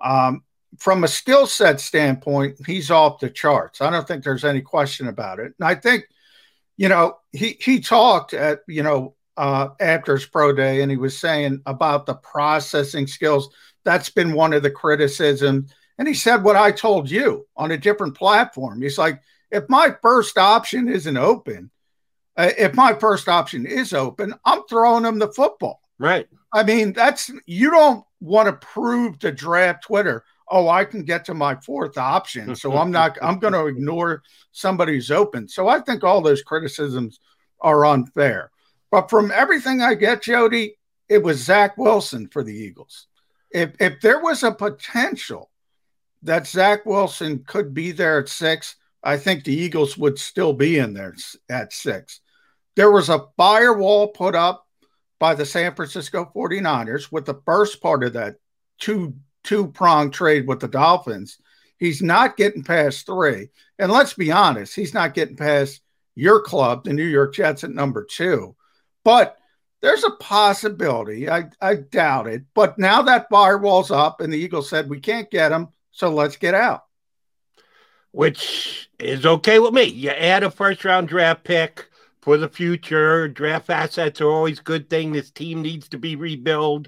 um, 0.01 0.43
from 0.77 1.03
a 1.03 1.07
skill 1.07 1.47
set 1.47 1.79
standpoint, 1.79 2.57
he's 2.65 2.91
off 2.91 3.19
the 3.19 3.29
charts. 3.29 3.81
I 3.81 3.89
don't 3.89 4.07
think 4.07 4.23
there's 4.23 4.45
any 4.45 4.61
question 4.61 5.07
about 5.07 5.39
it. 5.39 5.53
And 5.59 5.67
I 5.67 5.73
think, 5.73 6.05
you 6.77 6.87
know, 6.87 7.17
he 7.31 7.57
he 7.59 7.79
talked 7.79 8.33
at 8.35 8.59
you 8.67 8.83
know 8.83 9.15
uh, 9.37 9.69
after 9.79 10.13
his 10.13 10.25
pro 10.27 10.53
day, 10.53 10.81
and 10.81 10.91
he 10.91 10.97
was 10.97 11.17
saying 11.17 11.61
about 11.65 12.05
the 12.05 12.13
processing 12.13 13.07
skills 13.07 13.49
that's 13.85 14.09
been 14.09 14.33
one 14.33 14.51
of 14.51 14.63
the 14.63 14.71
criticisms. 14.71 15.73
And 15.97 16.07
he 16.07 16.13
said 16.13 16.43
what 16.43 16.57
I 16.57 16.71
told 16.71 17.09
you 17.09 17.47
on 17.55 17.71
a 17.71 17.77
different 17.77 18.17
platform. 18.17 18.81
He's 18.81 18.97
like, 18.97 19.21
if 19.51 19.63
my 19.69 19.95
first 20.01 20.37
option 20.37 20.89
isn't 20.89 21.17
open, 21.17 21.71
Uh, 22.37 22.51
if 22.57 22.73
my 22.75 22.93
first 22.93 23.29
option 23.29 23.65
is 23.65 23.93
open, 23.93 24.33
I'm 24.43 24.63
throwing 24.67 25.05
him 25.05 25.19
the 25.19 25.31
football. 25.31 25.79
Right. 25.97 26.27
I 26.51 26.63
mean, 26.63 26.91
that's 26.91 27.31
you 27.45 27.71
don't 27.71 28.03
want 28.19 28.47
to 28.47 28.67
prove 28.67 29.19
to 29.19 29.31
draft 29.31 29.83
Twitter, 29.83 30.25
oh, 30.49 30.67
I 30.67 30.83
can 30.83 31.03
get 31.03 31.23
to 31.25 31.33
my 31.33 31.55
fourth 31.55 31.97
option. 31.97 32.55
So 32.55 32.75
I'm 32.75 32.91
not, 32.91 33.17
I'm 33.21 33.39
going 33.39 33.53
to 33.53 33.67
ignore 33.67 34.21
somebody 34.51 34.93
who's 34.93 35.11
open. 35.11 35.47
So 35.47 35.69
I 35.69 35.79
think 35.79 36.03
all 36.03 36.21
those 36.21 36.43
criticisms 36.43 37.19
are 37.61 37.85
unfair. 37.85 38.51
But 38.91 39.09
from 39.09 39.31
everything 39.31 39.81
I 39.81 39.95
get, 39.95 40.21
Jody, 40.21 40.77
it 41.07 41.23
was 41.23 41.43
Zach 41.43 41.77
Wilson 41.77 42.27
for 42.27 42.43
the 42.43 42.53
Eagles. 42.53 43.07
If, 43.55 43.71
if 43.79 44.01
there 44.01 44.19
was 44.19 44.43
a 44.43 44.51
potential 44.51 45.49
that 46.23 46.45
Zach 46.45 46.85
Wilson 46.85 47.45
could 47.47 47.73
be 47.73 47.93
there 47.93 48.19
at 48.19 48.27
six, 48.27 48.75
I 49.01 49.15
think 49.15 49.45
the 49.45 49.55
Eagles 49.55 49.97
would 49.97 50.19
still 50.19 50.51
be 50.51 50.77
in 50.77 50.93
there 50.93 51.15
at 51.49 51.71
six. 51.71 52.19
There 52.75 52.91
was 52.91 53.07
a 53.07 53.27
firewall 53.37 54.09
put 54.09 54.35
up 54.35 54.67
by 55.19 55.35
the 55.35 55.45
San 55.45 55.73
Francisco 55.73 56.29
49ers 56.35 57.13
with 57.13 57.23
the 57.23 57.41
first 57.45 57.81
part 57.81 58.03
of 58.03 58.11
that 58.13 58.35
two 58.77 59.15
two 59.45 59.67
prong 59.67 60.11
trade 60.11 60.47
with 60.47 60.59
the 60.59 60.67
Dolphins. 60.67 61.37
He's 61.77 62.01
not 62.01 62.35
getting 62.35 62.63
past 62.63 63.05
three. 63.05 63.51
And 63.79 63.89
let's 63.89 64.15
be 64.15 64.33
honest, 64.33 64.75
he's 64.75 64.93
not 64.93 65.13
getting 65.13 65.37
past 65.37 65.79
your 66.13 66.41
club, 66.41 66.83
the 66.83 66.91
New 66.91 67.05
York 67.05 67.33
Jets, 67.33 67.63
at 67.63 67.71
number 67.71 68.03
two. 68.03 68.53
But 69.05 69.37
there's 69.85 70.03
a 70.03 70.09
possibility. 70.09 71.29
I, 71.29 71.45
I 71.61 71.75
doubt 71.75 72.25
it. 72.25 72.43
But 72.55 72.79
now 72.79 73.03
that 73.03 73.29
firewall's 73.29 73.91
up 73.91 74.19
and 74.19 74.33
the 74.33 74.37
Eagles 74.37 74.67
said 74.67 74.89
we 74.89 74.99
can't 74.99 75.29
get 75.29 75.51
him, 75.51 75.67
so 75.91 76.09
let's 76.09 76.37
get 76.37 76.55
out. 76.55 76.85
Which 78.11 78.89
is 78.97 79.27
okay 79.27 79.59
with 79.59 79.75
me. 79.75 79.83
You 79.83 80.09
add 80.09 80.41
a 80.41 80.49
first 80.49 80.83
round 80.85 81.07
draft 81.07 81.43
pick 81.43 81.87
for 82.23 82.35
the 82.37 82.49
future. 82.49 83.27
Draft 83.27 83.69
assets 83.69 84.21
are 84.21 84.29
always 84.31 84.59
good 84.59 84.89
thing. 84.89 85.11
This 85.11 85.29
team 85.29 85.61
needs 85.61 85.87
to 85.89 85.99
be 85.99 86.15
rebuilt. 86.15 86.87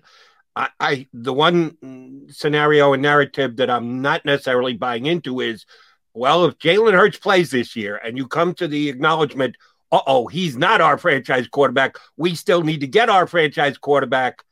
I, 0.56 0.70
I 0.80 1.08
the 1.14 1.34
one 1.34 2.26
scenario 2.32 2.94
and 2.94 3.04
narrative 3.04 3.58
that 3.58 3.70
I'm 3.70 4.02
not 4.02 4.26
necessarily 4.26 4.74
buying 4.74 5.06
into 5.06 5.40
is, 5.42 5.68
well, 6.16 6.46
if 6.46 6.58
Jalen 6.58 6.94
Hurts 6.94 7.20
plays 7.20 7.52
this 7.52 7.76
year 7.76 7.98
and 7.98 8.18
you 8.18 8.28
come 8.28 8.56
to 8.56 8.68
the 8.68 8.90
acknowledgement, 8.90 9.56
uh 9.92 10.02
oh, 10.06 10.28
he's 10.28 10.58
not 10.58 10.82
our 10.82 10.98
franchise 10.98 11.48
quarterback. 11.48 11.98
We 12.18 12.36
still 12.36 12.64
need 12.64 12.82
to 12.82 12.88
get 12.88 13.10
our 13.10 13.28
franchise 13.28 13.78
quarterback. 13.78 14.44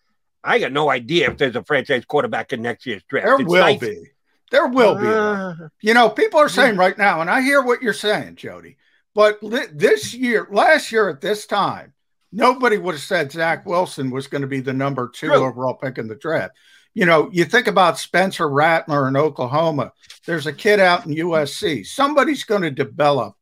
I 0.44 0.60
got 0.60 0.72
no 0.72 0.90
idea 0.90 1.30
if 1.30 1.38
there's 1.38 1.56
a 1.56 1.64
franchise 1.64 2.06
quarterback 2.06 2.54
in 2.54 2.62
next 2.62 2.86
year's 2.86 3.04
draft. 3.04 3.26
There 3.26 3.36
it's 3.36 3.50
will 3.50 3.62
nice. 3.62 3.80
be. 3.80 4.04
There 4.52 4.68
will 4.68 4.96
be. 4.96 5.08
Uh, 5.08 5.70
you 5.82 5.94
know, 5.94 6.10
people 6.10 6.40
are 6.40 6.50
saying 6.50 6.78
right 6.78 6.98
now, 6.98 7.22
and 7.22 7.30
I 7.30 7.42
hear 7.42 7.62
what 7.62 7.82
you're 7.82 7.94
saying, 7.94 8.36
Jody. 8.36 8.78
But 9.16 9.40
this 9.74 10.14
year, 10.14 10.48
last 10.52 10.92
year 10.92 11.10
at 11.10 11.22
this 11.22 11.46
time, 11.46 11.94
nobody 12.32 12.78
would 12.78 12.96
have 12.96 13.02
said 13.02 13.32
Zach 13.32 13.66
Wilson 13.66 14.12
was 14.12 14.28
going 14.28 14.42
to 14.42 14.48
be 14.48 14.60
the 14.60 14.74
number 14.74 15.10
two 15.10 15.28
True. 15.28 15.38
overall 15.38 15.74
pick 15.74 15.98
in 15.98 16.08
the 16.08 16.16
draft. 16.16 16.54
You 16.94 17.06
know, 17.06 17.30
you 17.32 17.44
think 17.44 17.68
about 17.68 17.98
Spencer 17.98 18.48
Rattler 18.48 19.08
in 19.08 19.18
Oklahoma. 19.18 19.92
There's 20.26 20.48
a 20.48 20.54
kid 20.54 20.80
out 20.80 21.06
in 21.06 21.16
USC. 21.16 21.86
Somebody's 21.86 22.44
going 22.44 22.62
to 22.62 22.72
develop 22.72 23.36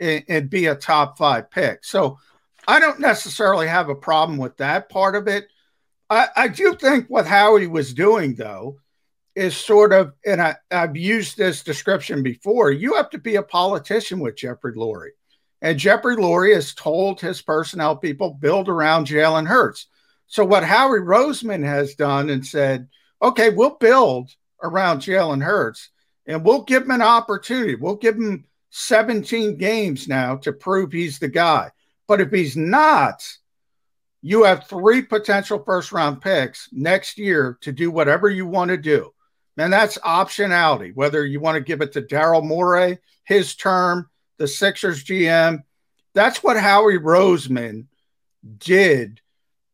and, 0.00 0.24
and 0.28 0.50
be 0.50 0.66
a 0.66 0.74
top 0.74 1.18
five 1.18 1.50
pick. 1.50 1.84
So 1.84 2.18
I 2.66 2.80
don't 2.80 3.00
necessarily 3.00 3.66
have 3.66 3.88
a 3.88 3.94
problem 3.94 4.38
with 4.38 4.56
that 4.58 4.88
part 4.88 5.16
of 5.16 5.28
it. 5.28 5.48
I, 6.10 6.28
I 6.36 6.48
do 6.48 6.74
think 6.74 7.06
what 7.08 7.26
Howie 7.26 7.66
was 7.66 7.94
doing, 7.94 8.34
though, 8.34 8.78
is 9.34 9.56
sort 9.56 9.92
of, 9.92 10.12
and 10.26 10.42
I, 10.42 10.56
I've 10.70 10.96
used 10.96 11.36
this 11.36 11.62
description 11.62 12.22
before, 12.22 12.70
you 12.70 12.94
have 12.94 13.10
to 13.10 13.18
be 13.18 13.36
a 13.36 13.42
politician 13.42 14.18
with 14.18 14.36
Jeffrey 14.36 14.74
Lurie. 14.74 15.10
And 15.62 15.78
Jeffrey 15.78 16.16
Lurie 16.16 16.54
has 16.54 16.74
told 16.74 17.20
his 17.20 17.42
personnel 17.42 17.96
people 17.96 18.34
build 18.34 18.68
around 18.68 19.06
Jalen 19.06 19.46
Hurts. 19.46 19.86
So 20.26 20.44
what 20.44 20.64
Howie 20.64 21.00
Roseman 21.00 21.64
has 21.64 21.94
done 21.94 22.30
and 22.30 22.46
said, 22.46 22.88
okay, 23.22 23.50
we'll 23.50 23.76
build 23.76 24.30
around 24.62 25.00
Jalen 25.00 25.42
Hurts 25.42 25.90
and 26.26 26.44
we'll 26.44 26.62
give 26.62 26.82
him 26.82 26.90
an 26.90 27.02
opportunity. 27.02 27.74
We'll 27.74 27.96
give 27.96 28.16
him 28.16 28.44
17 28.70 29.56
games 29.56 30.08
now 30.08 30.36
to 30.36 30.52
prove 30.52 30.92
he's 30.92 31.18
the 31.18 31.28
guy. 31.28 31.70
But 32.06 32.20
if 32.20 32.30
he's 32.30 32.56
not, 32.56 33.26
you 34.22 34.44
have 34.44 34.66
three 34.66 35.02
potential 35.02 35.62
first 35.64 35.92
round 35.92 36.20
picks 36.20 36.68
next 36.72 37.18
year 37.18 37.58
to 37.62 37.72
do 37.72 37.90
whatever 37.90 38.28
you 38.28 38.46
want 38.46 38.70
to 38.70 38.76
do. 38.76 39.12
And 39.56 39.72
that's 39.72 39.98
optionality, 39.98 40.94
whether 40.94 41.24
you 41.26 41.40
want 41.40 41.56
to 41.56 41.60
give 41.60 41.80
it 41.80 41.92
to 41.92 42.02
Daryl 42.02 42.44
Morey, 42.44 42.98
his 43.24 43.56
term, 43.56 44.08
the 44.38 44.46
Sixers 44.46 45.04
GM. 45.04 45.64
That's 46.14 46.42
what 46.42 46.56
Howie 46.56 46.98
Roseman 46.98 47.86
did 48.58 49.20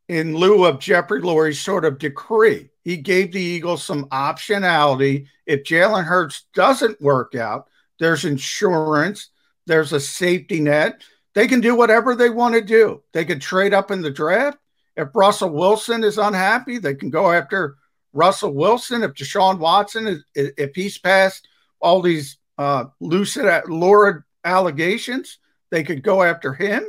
in 0.08 0.36
lieu 0.36 0.64
of 0.64 0.80
Jeffrey 0.80 1.20
Lurie's 1.20 1.60
sort 1.60 1.84
of 1.84 1.98
decree. 1.98 2.70
He 2.82 2.96
gave 2.98 3.32
the 3.32 3.40
Eagles 3.40 3.82
some 3.82 4.06
optionality. 4.06 5.26
If 5.46 5.64
Jalen 5.64 6.04
Hurts 6.04 6.44
doesn't 6.54 7.00
work 7.00 7.34
out, 7.34 7.68
there's 7.98 8.24
insurance, 8.24 9.30
there's 9.66 9.92
a 9.92 10.00
safety 10.00 10.60
net. 10.60 11.02
They 11.34 11.48
can 11.48 11.60
do 11.60 11.74
whatever 11.74 12.14
they 12.14 12.30
want 12.30 12.54
to 12.54 12.60
do. 12.60 13.02
They 13.12 13.24
can 13.24 13.40
trade 13.40 13.74
up 13.74 13.90
in 13.90 14.02
the 14.02 14.10
draft. 14.10 14.58
If 14.96 15.08
Russell 15.14 15.50
Wilson 15.50 16.04
is 16.04 16.18
unhappy, 16.18 16.78
they 16.78 16.94
can 16.94 17.10
go 17.10 17.32
after 17.32 17.76
Russell 18.12 18.54
Wilson. 18.54 19.02
If 19.02 19.14
Deshaun 19.14 19.58
Watson 19.58 20.06
is, 20.06 20.24
if 20.34 20.74
he's 20.74 20.98
passed 20.98 21.48
all 21.80 22.00
these 22.00 22.38
uh, 22.58 22.84
lucid, 23.00 23.68
lurid 23.68 24.22
allegations, 24.44 25.38
they 25.70 25.82
could 25.82 26.02
go 26.02 26.22
after 26.22 26.54
him. 26.54 26.84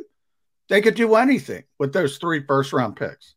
They 0.69 0.81
could 0.81 0.95
do 0.95 1.15
anything 1.15 1.63
with 1.79 1.93
those 1.93 2.17
three 2.17 2.43
first 2.45 2.73
round 2.73 2.95
picks. 2.95 3.35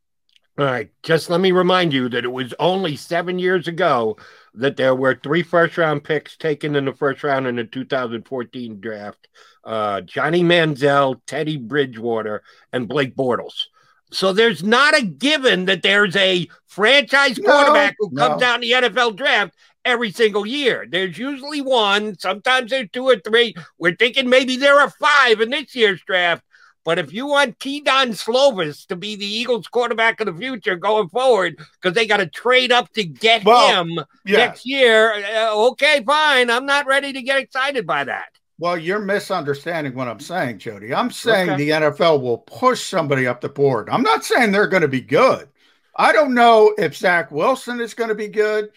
All 0.59 0.65
right. 0.65 0.91
Just 1.03 1.31
let 1.31 1.41
me 1.41 1.53
remind 1.53 1.93
you 1.93 2.09
that 2.09 2.25
it 2.25 2.33
was 2.33 2.53
only 2.59 2.97
seven 2.97 3.39
years 3.39 3.69
ago 3.69 4.17
that 4.59 4.77
there 4.77 4.95
were 4.95 5.15
three 5.15 5.43
first 5.43 5.79
round 5.79 6.05
picks 6.05 6.37
taken 6.37 6.77
in 6.77 6.85
the 6.85 6.93
first 6.93 7.23
round 7.25 7.47
in 7.47 7.57
the 7.57 7.65
2014 7.65 8.81
draft 8.81 9.29
uh, 9.69 10.01
Johnny 10.01 10.43
Manziel, 10.43 11.21
Teddy 11.27 11.59
Bridgewater, 11.59 12.43
and 12.73 12.89
Blake 12.89 13.15
Bortles. 13.15 13.65
So 14.11 14.33
there's 14.33 14.63
not 14.63 14.97
a 14.97 15.05
given 15.05 15.67
that 15.67 15.83
there's 15.83 16.17
a 16.17 16.49
franchise 16.67 17.39
quarterback 17.39 17.97
no, 18.01 18.09
who 18.09 18.17
comes 18.17 18.41
no. 18.41 18.47
out 18.47 18.55
in 18.55 18.61
the 18.63 18.89
NFL 18.89 19.17
draft 19.17 19.55
every 19.85 20.11
single 20.11 20.47
year. 20.47 20.87
There's 20.89 21.19
usually 21.19 21.61
one, 21.61 22.19
sometimes 22.19 22.71
there's 22.71 22.89
two 22.91 23.05
or 23.05 23.17
three. 23.17 23.55
We're 23.79 23.97
thinking 23.97 24.31
maybe 24.31 24.57
there 24.57 24.81
are 24.81 24.89
five 24.89 25.43
in 25.43 25.51
this 25.51 25.75
year's 25.75 26.01
draft. 26.01 26.43
But 26.89 26.99
if 26.99 27.13
you 27.13 27.27
want 27.27 27.59
Kedon 27.59 28.13
Slovis 28.13 28.87
to 28.87 28.97
be 28.97 29.15
the 29.15 29.27
Eagles 29.27 29.67
quarterback 29.67 30.21
of 30.21 30.27
the 30.27 30.33
future 30.33 30.75
going 30.75 31.11
forward, 31.11 31.59
because 31.59 31.95
they 31.95 32.07
got 32.07 32.17
to 32.17 32.27
trade 32.27 32.73
up 32.73 32.91
to 32.95 33.05
get 33.05 33.45
well, 33.45 33.85
him 33.85 34.01
yeah. 34.25 34.39
next 34.39 34.65
year, 34.65 35.13
uh, 35.13 35.55
okay, 35.69 36.03
fine. 36.03 36.49
I'm 36.49 36.65
not 36.65 36.87
ready 36.87 37.13
to 37.13 37.21
get 37.21 37.41
excited 37.41 37.87
by 37.87 38.05
that. 38.05 38.31
Well, 38.59 38.79
you're 38.79 39.01
misunderstanding 39.01 39.93
what 39.93 40.09
I'm 40.09 40.19
saying, 40.19 40.61
Jody. 40.61 40.95
I'm 40.95 41.11
saying 41.11 41.51
okay. 41.51 41.63
the 41.63 41.69
NFL 41.69 42.23
will 42.23 42.39
push 42.39 42.83
somebody 42.87 43.27
up 43.27 43.43
the 43.43 43.51
board. 43.51 43.91
I'm 43.91 44.01
not 44.01 44.25
saying 44.25 44.51
they're 44.51 44.67
going 44.67 44.81
to 44.81 44.89
be 44.89 45.03
good. 45.03 45.47
I 45.95 46.15
don't 46.15 46.33
know 46.33 46.75
if 46.79 46.97
Zach 46.97 47.31
Wilson 47.31 47.83
is 47.83 47.93
going 47.93 48.09
to 48.09 48.15
be 48.15 48.29
good. 48.29 48.71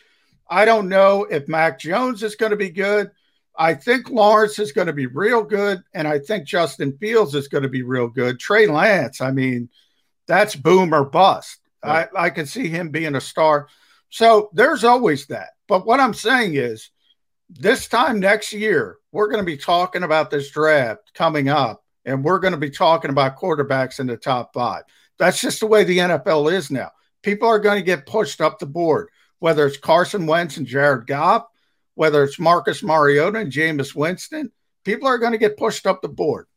I 0.49 0.65
don't 0.65 0.89
know 0.89 1.27
if 1.31 1.47
Mac 1.47 1.79
Jones 1.79 2.23
is 2.23 2.35
going 2.35 2.49
to 2.49 2.57
be 2.57 2.71
good. 2.71 3.11
I 3.57 3.73
think 3.73 4.09
Lawrence 4.09 4.59
is 4.59 4.71
going 4.71 4.87
to 4.87 4.93
be 4.93 5.07
real 5.07 5.43
good, 5.43 5.83
and 5.93 6.07
I 6.07 6.19
think 6.19 6.47
Justin 6.47 6.97
Fields 6.97 7.35
is 7.35 7.47
going 7.47 7.63
to 7.63 7.69
be 7.69 7.83
real 7.83 8.07
good. 8.07 8.39
Trey 8.39 8.67
Lance, 8.67 9.21
I 9.21 9.31
mean, 9.31 9.69
that's 10.27 10.55
boom 10.55 10.93
or 10.93 11.05
bust. 11.05 11.59
Right. 11.83 12.07
I, 12.15 12.25
I 12.25 12.29
can 12.29 12.45
see 12.45 12.67
him 12.67 12.89
being 12.89 13.15
a 13.15 13.21
star. 13.21 13.67
So 14.09 14.49
there's 14.53 14.83
always 14.83 15.27
that. 15.27 15.49
But 15.67 15.85
what 15.85 15.99
I'm 15.99 16.13
saying 16.13 16.55
is, 16.55 16.89
this 17.49 17.87
time 17.87 18.19
next 18.19 18.53
year, 18.53 18.97
we're 19.11 19.27
going 19.27 19.43
to 19.43 19.51
be 19.51 19.57
talking 19.57 20.03
about 20.03 20.31
this 20.31 20.51
draft 20.51 21.13
coming 21.13 21.49
up, 21.49 21.83
and 22.05 22.23
we're 22.23 22.39
going 22.39 22.53
to 22.53 22.59
be 22.59 22.69
talking 22.69 23.11
about 23.11 23.37
quarterbacks 23.37 23.99
in 23.99 24.07
the 24.07 24.17
top 24.17 24.53
five. 24.53 24.83
That's 25.19 25.41
just 25.41 25.59
the 25.59 25.67
way 25.67 25.83
the 25.83 25.97
NFL 25.97 26.51
is 26.51 26.71
now. 26.71 26.91
People 27.21 27.47
are 27.47 27.59
going 27.59 27.79
to 27.79 27.85
get 27.85 28.05
pushed 28.05 28.41
up 28.41 28.59
the 28.59 28.65
board 28.65 29.09
whether 29.41 29.65
it's 29.65 29.77
Carson 29.77 30.27
Wentz 30.27 30.57
and 30.57 30.67
Jared 30.67 31.07
Goff, 31.07 31.47
whether 31.95 32.23
it's 32.23 32.39
Marcus 32.39 32.83
Mariota 32.83 33.39
and 33.39 33.51
Jameis 33.51 33.95
Winston, 33.95 34.51
people 34.83 35.07
are 35.07 35.17
going 35.17 35.33
to 35.33 35.37
get 35.37 35.57
pushed 35.57 35.85
up 35.85 36.01
the 36.01 36.09
board. 36.09 36.47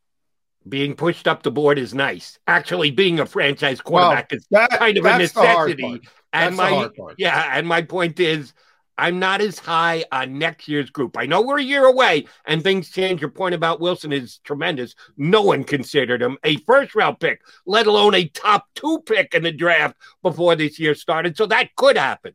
Being 0.66 0.94
pushed 0.94 1.28
up 1.28 1.42
the 1.42 1.50
board 1.50 1.78
is 1.78 1.92
nice. 1.92 2.38
Actually, 2.46 2.90
being 2.90 3.20
a 3.20 3.26
franchise 3.26 3.80
quarterback 3.80 4.30
well, 4.30 4.38
is 4.38 4.46
that, 4.50 4.70
kind 4.70 4.96
of 4.96 5.04
a 5.04 5.18
necessity. 5.18 6.00
And 6.32 6.56
my 6.56 6.88
yeah, 7.18 7.50
and 7.52 7.66
my 7.66 7.82
point 7.82 8.18
is 8.18 8.54
I'm 8.96 9.18
not 9.18 9.40
as 9.40 9.58
high 9.58 10.04
on 10.12 10.38
next 10.38 10.68
year's 10.68 10.90
group. 10.90 11.18
I 11.18 11.26
know 11.26 11.42
we're 11.42 11.58
a 11.58 11.62
year 11.62 11.84
away 11.84 12.26
and 12.46 12.62
things 12.62 12.90
change. 12.90 13.20
Your 13.20 13.30
point 13.30 13.54
about 13.54 13.80
Wilson 13.80 14.12
is 14.12 14.38
tremendous. 14.38 14.94
No 15.16 15.42
one 15.42 15.64
considered 15.64 16.22
him 16.22 16.38
a 16.44 16.56
first 16.58 16.94
round 16.94 17.18
pick, 17.20 17.42
let 17.66 17.86
alone 17.86 18.14
a 18.14 18.28
top 18.28 18.66
two 18.74 19.02
pick 19.04 19.34
in 19.34 19.42
the 19.42 19.52
draft 19.52 19.96
before 20.22 20.54
this 20.56 20.78
year 20.78 20.94
started. 20.94 21.36
So 21.36 21.46
that 21.46 21.74
could 21.76 21.96
happen. 21.96 22.34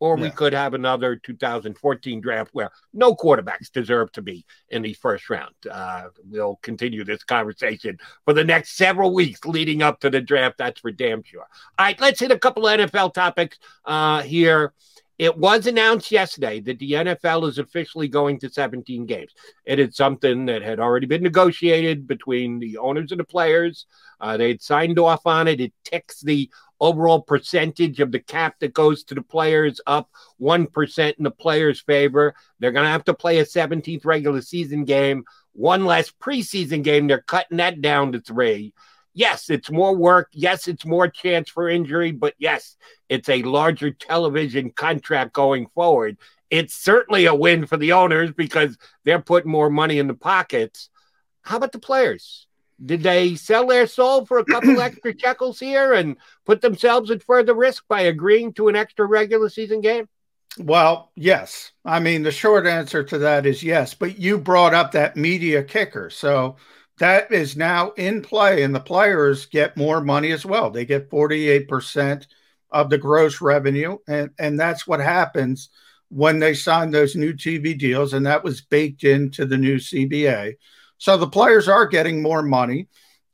Or 0.00 0.16
yeah. 0.16 0.24
we 0.24 0.30
could 0.30 0.52
have 0.52 0.74
another 0.74 1.16
2014 1.16 2.20
draft 2.20 2.50
where 2.52 2.70
no 2.92 3.14
quarterbacks 3.14 3.70
deserve 3.70 4.10
to 4.12 4.22
be 4.22 4.44
in 4.70 4.82
the 4.82 4.94
first 4.94 5.30
round. 5.30 5.54
Uh, 5.70 6.08
we'll 6.28 6.58
continue 6.62 7.04
this 7.04 7.22
conversation 7.22 7.98
for 8.24 8.32
the 8.32 8.44
next 8.44 8.76
several 8.76 9.14
weeks 9.14 9.44
leading 9.44 9.82
up 9.82 10.00
to 10.00 10.10
the 10.10 10.20
draft. 10.20 10.58
That's 10.58 10.80
for 10.80 10.90
damn 10.90 11.22
sure. 11.22 11.46
All 11.78 11.86
right, 11.86 12.00
let's 12.00 12.18
hit 12.18 12.32
a 12.32 12.38
couple 12.38 12.66
of 12.66 12.80
NFL 12.80 13.14
topics 13.14 13.58
uh, 13.84 14.22
here. 14.22 14.72
It 15.20 15.36
was 15.36 15.66
announced 15.66 16.10
yesterday 16.10 16.60
that 16.60 16.78
the 16.78 16.92
NFL 16.92 17.46
is 17.46 17.58
officially 17.58 18.08
going 18.08 18.38
to 18.38 18.48
17 18.48 19.04
games. 19.04 19.32
It 19.66 19.78
is 19.78 19.94
something 19.94 20.46
that 20.46 20.62
had 20.62 20.80
already 20.80 21.06
been 21.06 21.22
negotiated 21.22 22.06
between 22.06 22.58
the 22.58 22.78
owners 22.78 23.12
and 23.12 23.20
the 23.20 23.24
players. 23.24 23.84
Uh, 24.18 24.38
they 24.38 24.48
had 24.48 24.62
signed 24.62 24.98
off 24.98 25.26
on 25.26 25.46
it. 25.46 25.60
It 25.60 25.74
ticks 25.84 26.22
the 26.22 26.48
overall 26.80 27.20
percentage 27.20 28.00
of 28.00 28.12
the 28.12 28.18
cap 28.18 28.56
that 28.60 28.74
goes 28.74 29.04
to 29.04 29.14
the 29.14 29.22
players 29.22 29.80
up 29.86 30.10
1% 30.40 31.14
in 31.18 31.24
the 31.24 31.30
players' 31.30 31.80
favor. 31.80 32.34
They're 32.58 32.72
going 32.72 32.84
to 32.84 32.90
have 32.90 33.04
to 33.04 33.14
play 33.14 33.38
a 33.38 33.44
17th 33.44 34.04
regular 34.04 34.40
season 34.40 34.84
game, 34.84 35.24
one 35.52 35.84
less 35.84 36.10
preseason 36.10 36.82
game. 36.82 37.06
They're 37.06 37.20
cutting 37.20 37.58
that 37.58 37.80
down 37.80 38.12
to 38.12 38.20
three. 38.20 38.72
Yes, 39.12 39.50
it's 39.50 39.70
more 39.70 39.94
work. 39.94 40.28
Yes, 40.32 40.68
it's 40.68 40.86
more 40.86 41.08
chance 41.08 41.50
for 41.50 41.68
injury, 41.68 42.12
but 42.12 42.34
yes, 42.38 42.76
it's 43.08 43.28
a 43.28 43.42
larger 43.42 43.90
television 43.90 44.70
contract 44.70 45.32
going 45.32 45.66
forward. 45.74 46.16
It's 46.48 46.74
certainly 46.74 47.26
a 47.26 47.34
win 47.34 47.66
for 47.66 47.76
the 47.76 47.92
owners 47.92 48.32
because 48.32 48.78
they're 49.04 49.20
putting 49.20 49.50
more 49.50 49.70
money 49.70 49.98
in 49.98 50.06
the 50.06 50.14
pockets. 50.14 50.90
How 51.42 51.56
about 51.56 51.72
the 51.72 51.78
players? 51.78 52.46
Did 52.84 53.02
they 53.02 53.34
sell 53.34 53.66
their 53.66 53.86
soul 53.86 54.24
for 54.26 54.38
a 54.38 54.44
couple 54.44 54.80
extra 54.80 55.16
shekels 55.18 55.60
here 55.60 55.92
and 55.92 56.16
put 56.46 56.60
themselves 56.60 57.10
at 57.10 57.22
further 57.22 57.54
risk 57.54 57.84
by 57.88 58.02
agreeing 58.02 58.52
to 58.54 58.68
an 58.68 58.76
extra 58.76 59.06
regular 59.06 59.48
season 59.48 59.80
game? 59.80 60.08
Well, 60.58 61.12
yes. 61.14 61.72
I 61.84 62.00
mean, 62.00 62.22
the 62.22 62.32
short 62.32 62.66
answer 62.66 63.04
to 63.04 63.18
that 63.18 63.46
is 63.46 63.62
yes. 63.62 63.94
But 63.94 64.18
you 64.18 64.38
brought 64.38 64.74
up 64.74 64.92
that 64.92 65.16
media 65.16 65.62
kicker. 65.62 66.10
So 66.10 66.56
that 66.98 67.30
is 67.32 67.56
now 67.56 67.92
in 67.92 68.20
play, 68.22 68.62
and 68.62 68.74
the 68.74 68.80
players 68.80 69.46
get 69.46 69.76
more 69.76 70.00
money 70.00 70.32
as 70.32 70.44
well. 70.44 70.70
They 70.70 70.84
get 70.84 71.10
48% 71.10 72.26
of 72.70 72.90
the 72.90 72.98
gross 72.98 73.40
revenue. 73.40 73.98
And, 74.08 74.30
and 74.38 74.58
that's 74.58 74.86
what 74.86 75.00
happens 75.00 75.70
when 76.08 76.40
they 76.40 76.54
sign 76.54 76.90
those 76.90 77.14
new 77.14 77.32
TV 77.32 77.78
deals. 77.78 78.12
And 78.12 78.26
that 78.26 78.44
was 78.44 78.60
baked 78.60 79.04
into 79.04 79.46
the 79.46 79.56
new 79.56 79.76
CBA. 79.76 80.54
So 81.00 81.16
the 81.16 81.26
players 81.26 81.66
are 81.66 81.86
getting 81.86 82.20
more 82.20 82.42
money. 82.42 82.86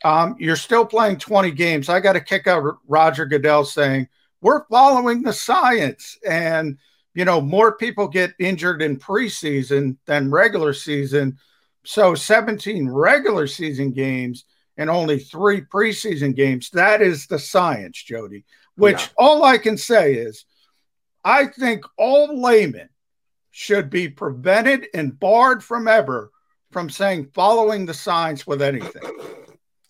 Um, 0.04 0.36
you're 0.38 0.54
still 0.54 0.86
playing 0.86 1.18
20 1.18 1.50
games. 1.50 1.88
I 1.88 1.98
got 1.98 2.12
to 2.12 2.20
kick 2.20 2.46
out 2.46 2.78
Roger 2.86 3.26
Goodell 3.26 3.64
saying, 3.64 4.06
we're 4.40 4.64
following 4.66 5.22
the 5.22 5.32
science. 5.32 6.16
And, 6.24 6.78
you 7.12 7.24
know, 7.24 7.40
more 7.40 7.76
people 7.76 8.06
get 8.06 8.34
injured 8.38 8.82
in 8.82 8.98
preseason 8.98 9.96
than 10.06 10.30
regular 10.30 10.72
season. 10.74 11.38
So 11.84 12.14
17 12.14 12.88
regular 12.88 13.48
season 13.48 13.90
games 13.90 14.44
and 14.76 14.88
only 14.88 15.18
three 15.18 15.60
preseason 15.62 16.36
games. 16.36 16.70
That 16.70 17.02
is 17.02 17.26
the 17.26 17.40
science, 17.40 18.00
Jody, 18.00 18.44
which 18.76 19.00
yeah. 19.00 19.08
all 19.18 19.42
I 19.42 19.58
can 19.58 19.76
say 19.76 20.14
is 20.14 20.44
I 21.24 21.46
think 21.46 21.84
all 21.98 22.40
laymen 22.40 22.90
should 23.50 23.90
be 23.90 24.08
prevented 24.08 24.86
and 24.94 25.18
barred 25.18 25.64
from 25.64 25.88
ever 25.88 26.30
from 26.76 26.90
saying 26.90 27.26
following 27.32 27.86
the 27.86 27.94
science 27.94 28.46
with 28.46 28.60
anything. 28.60 29.00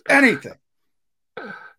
anything. 0.09 0.55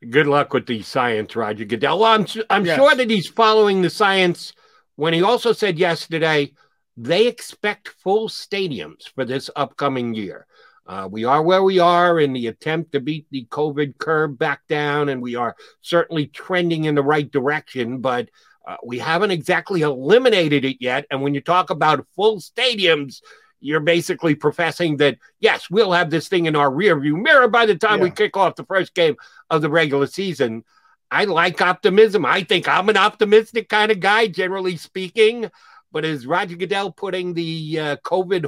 Good 0.10 0.28
luck 0.28 0.54
with 0.54 0.66
the 0.66 0.82
science, 0.82 1.34
Roger 1.34 1.64
Goodell. 1.64 2.00
Well, 2.00 2.12
I'm, 2.12 2.28
I'm 2.50 2.66
yes. 2.66 2.76
sure 2.76 2.94
that 2.94 3.10
he's 3.10 3.30
following 3.30 3.82
the 3.82 3.90
science 3.90 4.52
when 4.98 5.14
he 5.14 5.24
also 5.24 5.54
said 5.54 5.80
yesterday 5.80 6.52
they 6.98 7.26
expect 7.26 7.88
full 7.88 8.28
stadiums 8.28 9.08
for 9.16 9.24
this 9.24 9.50
upcoming 9.56 10.14
year. 10.14 10.46
Uh, 10.86 11.08
we 11.10 11.24
are 11.24 11.42
where 11.42 11.64
we 11.64 11.80
are 11.80 12.20
in 12.20 12.34
the 12.34 12.48
attempt 12.48 12.92
to 12.92 13.00
beat 13.00 13.28
the 13.32 13.46
COVID 13.50 13.98
curve 14.00 14.38
back 14.38 14.68
down, 14.68 15.08
and 15.08 15.22
we 15.22 15.36
are 15.36 15.56
certainly 15.80 16.28
trending 16.28 16.84
in 16.84 16.96
the 16.96 17.02
right 17.02 17.32
direction, 17.32 18.00
but 18.00 18.28
uh, 18.68 18.76
we 18.84 19.00
haven't 19.00 19.32
exactly 19.32 19.84
eliminated 19.84 20.66
it 20.66 20.82
yet. 20.82 21.06
And 21.10 21.22
when 21.22 21.34
you 21.34 21.40
talk 21.40 21.70
about 21.70 22.06
full 22.14 22.42
stadiums, 22.42 23.22
you're 23.60 23.80
basically 23.80 24.36
professing 24.36 24.98
that 24.98 25.18
yes, 25.40 25.70
we'll 25.70 25.92
have 25.92 26.10
this 26.10 26.28
thing 26.28 26.46
in 26.46 26.56
our 26.56 26.70
rearview 26.70 27.22
mirror 27.22 27.48
by 27.48 27.66
the 27.66 27.76
time 27.76 28.00
yeah. 28.00 28.04
we 28.06 28.12
kick 28.12 28.38
off 28.38 28.56
the 28.56 28.66
first 28.66 28.94
game 28.94 29.16
of 29.50 29.62
the 29.62 29.70
regular 29.70 30.08
season. 30.08 30.64
I 31.10 31.24
like 31.24 31.62
optimism. 31.62 32.26
I 32.26 32.44
think 32.44 32.68
I'm 32.68 32.90
an 32.90 32.98
optimistic 32.98 33.70
kind 33.70 33.92
of 33.92 34.00
guy, 34.00 34.28
generally 34.28 34.78
speaking. 34.78 35.50
But 35.92 36.06
is 36.06 36.28
Roger 36.28 36.58
Goodell 36.58 36.92
putting 36.92 37.34
the 37.34 37.80
uh, 37.80 37.96
COVID 37.98 38.48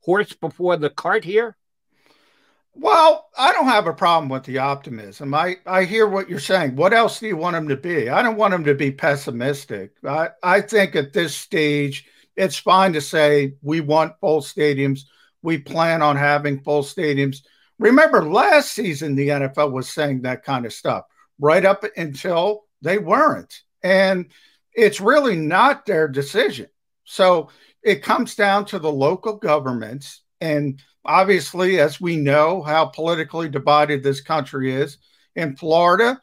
horse 0.00 0.32
before 0.34 0.76
the 0.76 0.90
cart 0.90 1.24
here? 1.24 1.56
Well, 2.76 3.28
I 3.38 3.52
don't 3.52 3.66
have 3.66 3.86
a 3.86 3.94
problem 3.94 4.28
with 4.28 4.44
the 4.44 4.58
optimism. 4.58 5.32
I, 5.32 5.56
I 5.64 5.84
hear 5.84 6.08
what 6.08 6.28
you're 6.28 6.40
saying. 6.40 6.74
What 6.74 6.92
else 6.92 7.20
do 7.20 7.28
you 7.28 7.36
want 7.36 7.56
him 7.56 7.68
to 7.68 7.76
be? 7.76 8.10
I 8.10 8.20
don't 8.20 8.36
want 8.36 8.52
him 8.52 8.64
to 8.64 8.74
be 8.74 8.90
pessimistic. 8.90 9.92
I, 10.06 10.30
I 10.42 10.60
think 10.60 10.96
at 10.96 11.12
this 11.12 11.36
stage, 11.36 12.06
it's 12.36 12.58
fine 12.58 12.92
to 12.94 13.00
say 13.00 13.54
we 13.62 13.80
want 13.80 14.18
full 14.20 14.40
stadiums. 14.40 15.02
We 15.42 15.58
plan 15.58 16.02
on 16.02 16.16
having 16.16 16.60
full 16.60 16.82
stadiums. 16.82 17.42
Remember, 17.78 18.24
last 18.24 18.72
season, 18.72 19.14
the 19.14 19.28
NFL 19.28 19.72
was 19.72 19.88
saying 19.92 20.22
that 20.22 20.44
kind 20.44 20.64
of 20.66 20.72
stuff 20.72 21.04
right 21.38 21.64
up 21.64 21.84
until 21.96 22.64
they 22.82 22.98
weren't. 22.98 23.62
And 23.82 24.26
it's 24.72 25.00
really 25.00 25.36
not 25.36 25.86
their 25.86 26.08
decision. 26.08 26.68
So 27.04 27.50
it 27.82 28.02
comes 28.02 28.34
down 28.34 28.64
to 28.66 28.78
the 28.78 28.90
local 28.90 29.36
governments. 29.36 30.22
And 30.40 30.82
obviously, 31.04 31.80
as 31.80 32.00
we 32.00 32.16
know 32.16 32.62
how 32.62 32.86
politically 32.86 33.48
divided 33.48 34.02
this 34.02 34.20
country 34.20 34.72
is, 34.72 34.98
in 35.36 35.56
Florida, 35.56 36.20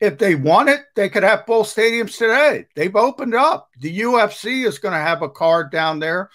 if 0.00 0.18
they 0.18 0.34
want 0.34 0.68
it, 0.68 0.80
they 0.96 1.08
could 1.08 1.22
have 1.22 1.46
full 1.46 1.62
stadiums 1.62 2.18
today. 2.18 2.66
They've 2.74 2.94
opened 2.94 3.34
up. 3.34 3.70
The 3.80 4.00
UFC 4.00 4.66
is 4.66 4.78
going 4.78 4.92
to 4.92 4.98
have 4.98 5.22
a 5.22 5.28
card 5.28 5.70
down 5.70 5.98
there 5.98 6.30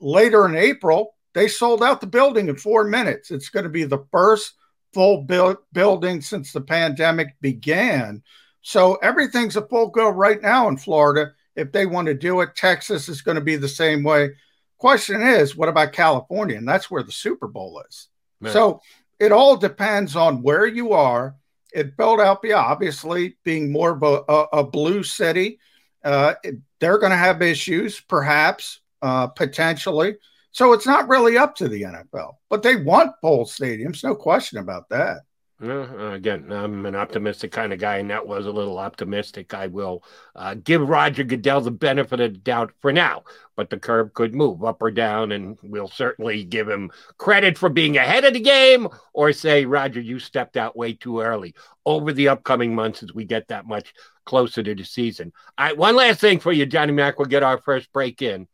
later 0.00 0.46
in 0.46 0.56
April. 0.56 1.14
They 1.34 1.48
sold 1.48 1.82
out 1.82 2.00
the 2.00 2.06
building 2.06 2.48
in 2.48 2.56
four 2.56 2.84
minutes. 2.84 3.30
It's 3.30 3.48
going 3.48 3.64
to 3.64 3.70
be 3.70 3.84
the 3.84 4.04
first 4.10 4.54
full 4.92 5.22
build, 5.22 5.58
building 5.72 6.20
since 6.20 6.52
the 6.52 6.60
pandemic 6.60 7.28
began. 7.40 8.22
So 8.62 8.96
everything's 8.96 9.56
a 9.56 9.66
full 9.66 9.88
go 9.88 10.10
right 10.10 10.40
now 10.40 10.68
in 10.68 10.76
Florida. 10.76 11.32
If 11.56 11.72
they 11.72 11.86
want 11.86 12.06
to 12.06 12.14
do 12.14 12.40
it, 12.40 12.54
Texas 12.54 13.08
is 13.08 13.22
going 13.22 13.36
to 13.36 13.40
be 13.40 13.56
the 13.56 13.68
same 13.68 14.02
way. 14.02 14.30
Question 14.78 15.22
is, 15.22 15.56
what 15.56 15.68
about 15.68 15.92
California? 15.92 16.56
And 16.56 16.68
that's 16.68 16.90
where 16.90 17.02
the 17.02 17.12
Super 17.12 17.48
Bowl 17.48 17.82
is. 17.88 18.08
Man. 18.40 18.52
So 18.52 18.80
it 19.18 19.32
all 19.32 19.56
depends 19.56 20.14
on 20.14 20.42
where 20.42 20.66
you 20.66 20.92
are 20.92 21.34
in 21.72 21.92
Philadelphia, 21.96 22.56
obviously 22.56 23.36
being 23.44 23.70
more 23.70 23.90
of 23.90 24.02
a, 24.02 24.32
a, 24.32 24.60
a 24.60 24.64
blue 24.64 25.02
city, 25.02 25.58
uh, 26.04 26.34
they're 26.80 26.98
going 26.98 27.10
to 27.10 27.16
have 27.16 27.42
issues, 27.42 28.00
perhaps, 28.00 28.80
uh, 29.02 29.26
potentially. 29.26 30.16
So 30.52 30.72
it's 30.72 30.86
not 30.86 31.08
really 31.08 31.36
up 31.36 31.54
to 31.56 31.68
the 31.68 31.82
NFL, 31.82 32.36
but 32.48 32.62
they 32.62 32.76
want 32.76 33.14
full 33.20 33.44
stadiums, 33.44 34.02
no 34.02 34.14
question 34.14 34.58
about 34.58 34.88
that. 34.88 35.18
Uh, 35.60 36.12
again, 36.12 36.52
I'm 36.52 36.86
an 36.86 36.94
optimistic 36.94 37.50
kind 37.50 37.72
of 37.72 37.80
guy, 37.80 37.96
and 37.96 38.08
that 38.10 38.24
was 38.24 38.46
a 38.46 38.52
little 38.52 38.78
optimistic. 38.78 39.54
I 39.54 39.66
will 39.66 40.04
uh, 40.36 40.54
give 40.54 40.88
Roger 40.88 41.24
Goodell 41.24 41.62
the 41.62 41.72
benefit 41.72 42.20
of 42.20 42.32
the 42.32 42.38
doubt 42.38 42.72
for 42.80 42.92
now, 42.92 43.24
but 43.56 43.68
the 43.68 43.76
curve 43.76 44.14
could 44.14 44.36
move 44.36 44.62
up 44.62 44.80
or 44.80 44.92
down, 44.92 45.32
and 45.32 45.58
we'll 45.64 45.88
certainly 45.88 46.44
give 46.44 46.68
him 46.68 46.92
credit 47.16 47.58
for 47.58 47.68
being 47.68 47.96
ahead 47.96 48.24
of 48.24 48.34
the 48.34 48.40
game 48.40 48.86
or 49.12 49.32
say, 49.32 49.64
Roger, 49.64 50.00
you 50.00 50.20
stepped 50.20 50.56
out 50.56 50.76
way 50.76 50.92
too 50.92 51.20
early 51.20 51.56
over 51.84 52.12
the 52.12 52.28
upcoming 52.28 52.72
months 52.72 53.02
as 53.02 53.12
we 53.12 53.24
get 53.24 53.48
that 53.48 53.66
much 53.66 53.94
closer 54.26 54.62
to 54.62 54.76
the 54.76 54.84
season. 54.84 55.32
All 55.58 55.66
right, 55.66 55.76
one 55.76 55.96
last 55.96 56.20
thing 56.20 56.38
for 56.38 56.52
you, 56.52 56.66
Johnny 56.66 56.92
Mack. 56.92 57.18
We'll 57.18 57.26
get 57.26 57.42
our 57.42 57.58
first 57.58 57.92
break 57.92 58.22
in. 58.22 58.46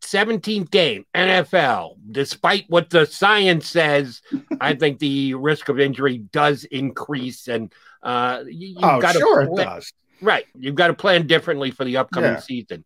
17th 0.00 0.70
game, 0.70 1.04
NFL, 1.14 1.96
despite 2.10 2.64
what 2.68 2.90
the 2.90 3.06
science 3.06 3.68
says, 3.68 4.22
I 4.60 4.74
think 4.76 4.98
the 4.98 5.34
risk 5.34 5.68
of 5.68 5.80
injury 5.80 6.18
does 6.18 6.64
increase. 6.64 7.48
And 7.48 7.72
uh, 8.02 8.44
you, 8.46 8.76
have 8.80 8.98
oh, 8.98 9.00
got 9.00 9.14
sure 9.14 9.42
to 9.42 9.50
plan, 9.50 9.66
does. 9.66 9.92
Right. 10.20 10.46
You've 10.54 10.76
got 10.76 10.88
to 10.88 10.94
plan 10.94 11.26
differently 11.26 11.70
for 11.70 11.84
the 11.84 11.96
upcoming 11.96 12.32
yeah. 12.32 12.40
season. 12.40 12.84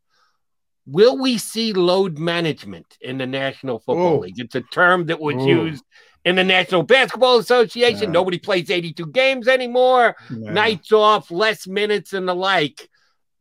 Will 0.86 1.18
we 1.18 1.36
see 1.36 1.72
load 1.72 2.18
management 2.18 2.96
in 3.00 3.18
the 3.18 3.26
National 3.26 3.78
Football 3.78 4.16
Ooh. 4.16 4.20
League? 4.20 4.38
It's 4.38 4.54
a 4.54 4.60
term 4.60 5.06
that 5.06 5.20
was 5.20 5.36
Ooh. 5.36 5.46
used 5.46 5.84
in 6.24 6.36
the 6.36 6.44
National 6.44 6.82
Basketball 6.82 7.38
Association. 7.38 8.04
Yeah. 8.04 8.10
Nobody 8.10 8.38
plays 8.38 8.70
82 8.70 9.06
games 9.08 9.48
anymore, 9.48 10.16
yeah. 10.30 10.52
nights 10.52 10.92
off, 10.92 11.30
less 11.30 11.66
minutes, 11.66 12.12
and 12.12 12.28
the 12.28 12.34
like. 12.34 12.88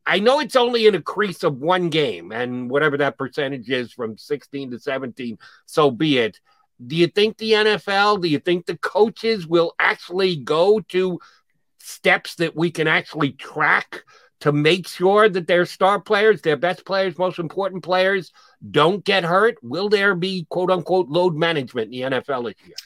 I 0.06 0.20
know 0.20 0.38
it's 0.38 0.56
only 0.56 0.86
an 0.86 0.94
increase 0.94 1.42
of 1.42 1.58
one 1.58 1.90
game, 1.90 2.30
and 2.30 2.70
whatever 2.70 2.96
that 2.98 3.18
percentage 3.18 3.68
is 3.68 3.92
from 3.92 4.16
16 4.16 4.70
to 4.70 4.78
17, 4.78 5.38
so 5.66 5.90
be 5.90 6.18
it. 6.18 6.38
Do 6.86 6.94
you 6.94 7.08
think 7.08 7.38
the 7.38 7.52
NFL, 7.52 8.22
do 8.22 8.28
you 8.28 8.38
think 8.38 8.66
the 8.66 8.76
coaches 8.76 9.46
will 9.46 9.74
actually 9.78 10.36
go 10.36 10.80
to 10.88 11.18
steps 11.80 12.36
that 12.36 12.54
we 12.54 12.70
can 12.70 12.86
actually 12.86 13.32
track 13.32 14.04
to 14.40 14.52
make 14.52 14.86
sure 14.86 15.28
that 15.28 15.46
their 15.46 15.64
star 15.64 16.00
players, 16.00 16.42
their 16.42 16.56
best 16.56 16.84
players, 16.84 17.18
most 17.18 17.38
important 17.38 17.82
players 17.82 18.32
don't 18.70 19.04
get 19.04 19.24
hurt? 19.24 19.56
Will 19.62 19.88
there 19.88 20.14
be 20.14 20.46
quote 20.50 20.70
unquote 20.70 21.08
load 21.08 21.34
management 21.34 21.92
in 21.92 22.10
the 22.10 22.20
NFL 22.20 22.44
this 22.44 22.66
year? 22.66 22.76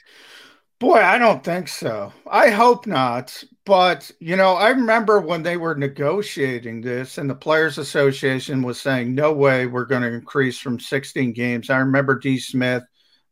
Boy, 0.78 0.98
I 0.98 1.18
don't 1.18 1.44
think 1.44 1.68
so. 1.68 2.12
I 2.26 2.50
hope 2.50 2.86
not. 2.86 3.44
But, 3.70 4.10
you 4.18 4.34
know, 4.34 4.54
I 4.54 4.70
remember 4.70 5.20
when 5.20 5.44
they 5.44 5.56
were 5.56 5.76
negotiating 5.76 6.80
this 6.80 7.18
and 7.18 7.30
the 7.30 7.36
Players 7.36 7.78
Association 7.78 8.62
was 8.62 8.80
saying, 8.80 9.14
no 9.14 9.32
way 9.32 9.66
we're 9.66 9.84
going 9.84 10.02
to 10.02 10.12
increase 10.12 10.58
from 10.58 10.80
16 10.80 11.32
games. 11.34 11.70
I 11.70 11.76
remember 11.78 12.18
D. 12.18 12.40
Smith. 12.40 12.82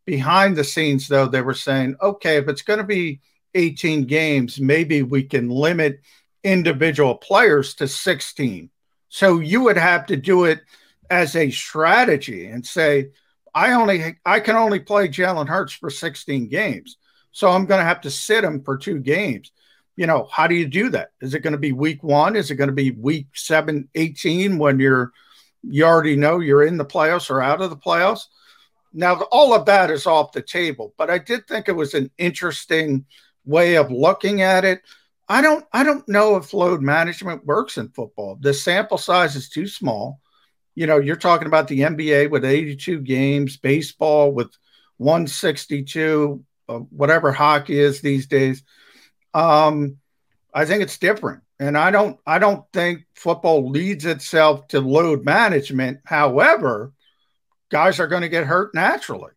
Behind 0.05 0.55
the 0.55 0.62
scenes, 0.62 1.09
though, 1.09 1.27
they 1.27 1.42
were 1.42 1.55
saying, 1.55 1.96
okay, 2.01 2.37
if 2.37 2.46
it's 2.46 2.62
going 2.62 2.79
to 2.79 2.85
be 2.85 3.20
18 3.57 4.05
games, 4.05 4.61
maybe 4.61 5.03
we 5.03 5.24
can 5.24 5.48
limit 5.48 6.03
individual 6.44 7.16
players 7.16 7.74
to 7.74 7.88
16. 7.88 8.70
So 9.09 9.40
you 9.40 9.62
would 9.62 9.77
have 9.77 10.07
to 10.07 10.16
do 10.16 10.44
it 10.44 10.61
as 11.11 11.35
a 11.35 11.51
strategy 11.51 12.46
and 12.46 12.64
say, 12.64 13.09
I 13.57 13.72
only 13.72 14.18
I 14.24 14.38
can 14.38 14.55
only 14.55 14.79
play 14.79 15.09
Jalen 15.09 15.48
Hurts 15.48 15.72
for 15.72 15.90
16 15.90 16.46
games. 16.46 16.96
So 17.33 17.51
I'm 17.51 17.66
going 17.66 17.81
to 17.81 17.85
have 17.85 18.03
to 18.03 18.11
sit 18.12 18.44
him 18.44 18.62
for 18.62 18.79
two 18.79 19.01
games. 19.01 19.51
You 19.98 20.06
know, 20.06 20.28
how 20.30 20.46
do 20.46 20.54
you 20.54 20.68
do 20.68 20.90
that? 20.90 21.11
Is 21.20 21.34
it 21.34 21.40
going 21.40 21.54
to 21.54 21.58
be 21.58 21.72
week 21.72 22.04
one? 22.04 22.37
Is 22.37 22.52
it 22.52 22.54
going 22.54 22.68
to 22.68 22.72
be 22.72 22.92
week 22.92 23.26
seven, 23.34 23.88
18 23.96 24.56
when 24.56 24.78
you're, 24.78 25.11
you 25.64 25.84
already 25.84 26.14
know 26.14 26.38
you're 26.38 26.62
in 26.62 26.76
the 26.76 26.84
playoffs 26.84 27.30
or 27.30 27.42
out 27.42 27.61
of 27.61 27.70
the 27.70 27.76
playoffs? 27.76 28.26
Now, 28.92 29.22
all 29.32 29.52
of 29.52 29.66
that 29.66 29.90
is 29.90 30.06
off 30.06 30.30
the 30.30 30.40
table, 30.40 30.94
but 30.96 31.11
I 31.11 31.18
did 31.18 31.48
think 31.48 31.68
it 31.68 31.72
was 31.72 31.94
an 31.94 32.12
interesting 32.16 33.06
way 33.44 33.74
of 33.74 33.90
looking 33.90 34.40
at 34.40 34.64
it. 34.64 34.82
I 35.28 35.42
don't, 35.42 35.64
I 35.72 35.82
don't 35.82 36.08
know 36.08 36.37
if 36.37 36.54
load 36.54 36.80
management 36.80 37.44
works 37.44 37.76
in 37.76 37.88
football. 37.88 38.38
The 38.40 38.54
sample 38.54 38.98
size 38.98 39.34
is 39.34 39.48
too 39.48 39.66
small. 39.66 40.20
You 40.76 40.87
know, 40.87 40.98
you're 40.98 41.16
talking 41.16 41.48
about 41.48 41.66
the 41.66 41.80
NBA 41.80 42.30
with 42.30 42.44
82 42.44 43.00
games, 43.00 43.56
baseball 43.56 44.30
with 44.30 44.56
162, 44.98 46.44
uh, 46.68 46.78
whatever 46.78 47.32
hockey 47.32 47.80
is 47.80 48.00
these 48.00 48.28
days. 48.28 48.62
Um, 49.35 49.99
I 50.53 50.64
think 50.64 50.83
it's 50.83 50.99
different, 50.99 51.43
and 51.59 51.77
I 51.77 51.91
don't 51.91 52.19
I 52.27 52.38
don't 52.38 52.64
think 52.73 53.05
football 53.14 53.69
leads 53.69 54.05
itself 54.05 54.69
to 54.69 54.81
load 54.81 55.25
management. 55.25 56.01
However, 56.05 56.93
guys 57.71 58.01
are 58.01 58.09
going 58.09 58.23
to 58.23 58.29
get 58.29 58.47
hurt 58.47 58.75
naturally, 58.75 59.33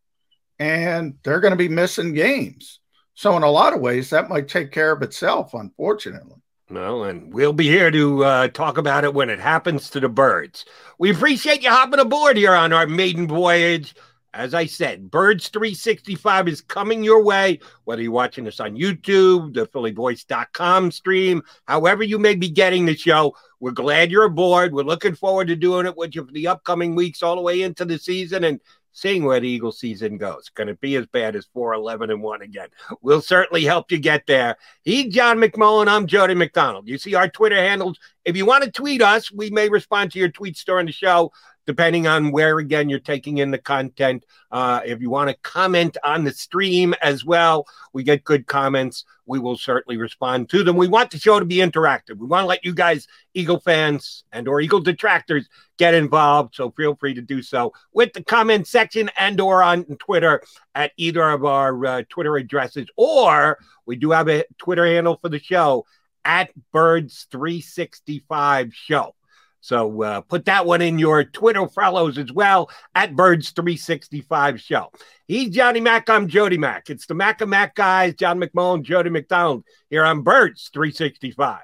and 0.60 1.16
they're 1.24 1.42
going 1.42 1.52
to 1.52 1.58
be 1.58 1.70
missing 1.70 2.14
games. 2.14 2.80
So 3.14 3.36
in 3.38 3.44
a 3.44 3.52
lot 3.52 3.74
of 3.74 3.82
ways, 3.82 4.10
that 4.10 4.30
might 4.30 4.48
take 4.48 4.72
care 4.72 4.92
of 4.92 5.02
itself. 5.02 5.54
Unfortunately. 5.54 6.38
No, 6.70 7.04
and 7.04 7.34
we'll 7.34 7.52
be 7.52 7.68
here 7.68 7.92
to 7.92 8.24
uh, 8.24 8.48
talk 8.48 8.78
about 8.78 9.04
it 9.04 9.14
when 9.14 9.30
it 9.30 9.42
happens 9.42 9.90
to 9.90 10.00
the 10.00 10.08
birds. 10.08 10.64
We 10.98 11.12
appreciate 11.12 11.62
you 11.64 11.70
hopping 11.70 12.00
aboard 12.00 12.38
here 12.38 12.54
on 12.54 12.72
our 12.72 12.88
maiden 12.88 13.28
voyage 13.28 13.94
as 14.34 14.54
I 14.54 14.66
said, 14.66 15.12
Birds 15.12 15.50
365 15.50 16.48
is 16.48 16.62
coming 16.62 17.04
your 17.04 17.24
way, 17.24 17.60
whether 17.84 18.02
you're 18.02 18.12
watching 18.12 18.48
us 18.48 18.60
on 18.60 18.78
YouTube, 18.78 19.54
the 19.54 19.68
phillyvoice.com 19.68 20.92
stream, 20.92 21.42
however 21.66 22.04
you 22.04 22.18
may 22.18 22.36
be 22.36 22.50
getting 22.50 22.86
the 22.86 22.96
show. 22.96 23.36
We're 23.60 23.72
glad 23.72 24.10
you're 24.10 24.24
aboard. 24.24 24.74
We're 24.74 24.84
looking 24.84 25.16
forward 25.16 25.48
to 25.48 25.56
doing 25.56 25.86
it 25.86 25.98
with 25.98 26.16
you 26.16 26.26
for 26.26 26.32
the 26.32 26.48
upcoming 26.48 26.96
weeks, 26.96 27.22
all 27.22 27.36
the 27.36 27.42
way 27.42 27.62
into 27.62 27.84
the 27.84 28.00
season 28.00 28.46
and 28.46 28.60
seeing 28.94 29.24
where 29.24 29.40
the 29.40 29.48
Eagle 29.48 29.72
season 29.72 30.18
goes. 30.18 30.50
Can 30.50 30.70
it 30.70 30.80
be 30.82 30.96
as 30.96 31.06
bad 31.08 31.36
as 31.36 31.48
4 31.54 31.74
11 31.74 32.10
and 32.10 32.22
1 32.22 32.42
again? 32.42 32.70
We'll 33.02 33.22
certainly 33.22 33.64
help 33.64 33.92
you 33.92 34.00
get 34.00 34.26
there. 34.28 34.58
He's 34.84 35.14
John 35.14 35.38
McMullen. 35.38 35.88
I'm 35.88 36.08
Jody 36.08 36.36
McDonald. 36.36 36.88
You 36.88 36.98
see 36.98 37.16
our 37.16 37.30
Twitter 37.30 37.56
handles. 37.56 38.00
If 38.26 38.36
you 38.36 38.46
want 38.46 38.64
to 38.64 38.72
tweet 38.72 39.02
us, 39.02 39.32
we 39.32 39.50
may 39.50 39.70
respond 39.70 40.12
to 40.12 40.20
your 40.20 40.30
tweets 40.30 40.64
during 40.64 40.86
the 40.86 40.92
show 40.92 41.32
depending 41.72 42.06
on 42.06 42.32
where 42.32 42.58
again 42.58 42.90
you're 42.90 43.00
taking 43.00 43.38
in 43.38 43.50
the 43.50 43.58
content. 43.58 44.26
Uh, 44.52 44.82
if 44.86 45.00
you 45.00 45.10
want 45.10 45.30
to 45.30 45.38
comment 45.38 45.96
on 46.04 46.26
the 46.26 46.34
stream 46.34 46.94
as 47.02 47.24
well, 47.24 47.66
we 47.94 48.04
get 48.04 48.26
good 48.26 48.46
comments. 48.46 49.06
We 49.26 49.40
will 49.40 49.56
certainly 49.56 49.96
respond 49.96 50.50
to 50.50 50.66
them. 50.66 50.76
We 50.76 50.90
want 50.90 51.12
the 51.12 51.18
show 51.18 51.40
to 51.40 51.46
be 51.46 51.60
interactive. 51.60 52.18
We 52.18 52.28
want 52.28 52.44
to 52.44 52.48
let 52.48 52.66
you 52.66 52.74
guys, 52.74 53.08
Eagle 53.34 53.62
fans 53.62 54.26
and 54.34 54.50
or 54.50 54.60
Eagle 54.60 54.82
detractors, 54.82 55.48
get 55.78 55.94
involved. 55.94 56.56
So 56.56 56.72
feel 56.72 56.98
free 56.98 57.14
to 57.14 57.22
do 57.22 57.42
so 57.42 57.72
with 57.94 58.12
the 58.12 58.22
comment 58.22 58.68
section 58.68 59.10
and 59.18 59.40
or 59.40 59.64
on 59.64 59.86
Twitter 59.96 60.42
at 60.76 60.92
either 60.98 61.24
of 61.30 61.46
our 61.46 61.86
uh, 61.86 62.04
Twitter 62.10 62.36
addresses. 62.36 62.88
Or 62.98 63.60
we 63.86 63.96
do 63.96 64.12
have 64.12 64.28
a 64.28 64.44
Twitter 64.58 64.86
handle 64.86 65.18
for 65.22 65.30
the 65.30 65.40
show 65.40 65.86
at 66.26 66.52
Birds 66.74 67.28
365 67.32 68.74
Show. 68.74 69.16
So 69.62 70.02
uh, 70.02 70.22
put 70.22 70.46
that 70.46 70.66
one 70.66 70.82
in 70.82 71.00
your 71.00 71.24
Twitter 71.24 71.68
follows 71.68 72.18
as 72.18 72.32
well 72.32 72.70
at 72.96 73.14
Birds365 73.14 74.60
Show. 74.60 74.92
He's 75.28 75.52
Johnny 75.52 75.80
Mack. 75.80 76.10
I'm 76.10 76.28
Jody 76.28 76.58
Mack. 76.58 76.90
It's 76.90 77.06
the 77.06 77.14
Mac 77.14 77.42
and 77.42 77.52
Mac 77.52 77.76
guys, 77.76 78.16
John 78.16 78.40
McMullen, 78.40 78.82
Jody 78.82 79.12
McDonald 79.12 79.64
here 79.90 80.04
on 80.04 80.24
Birds 80.24 80.70
365. 80.74 81.62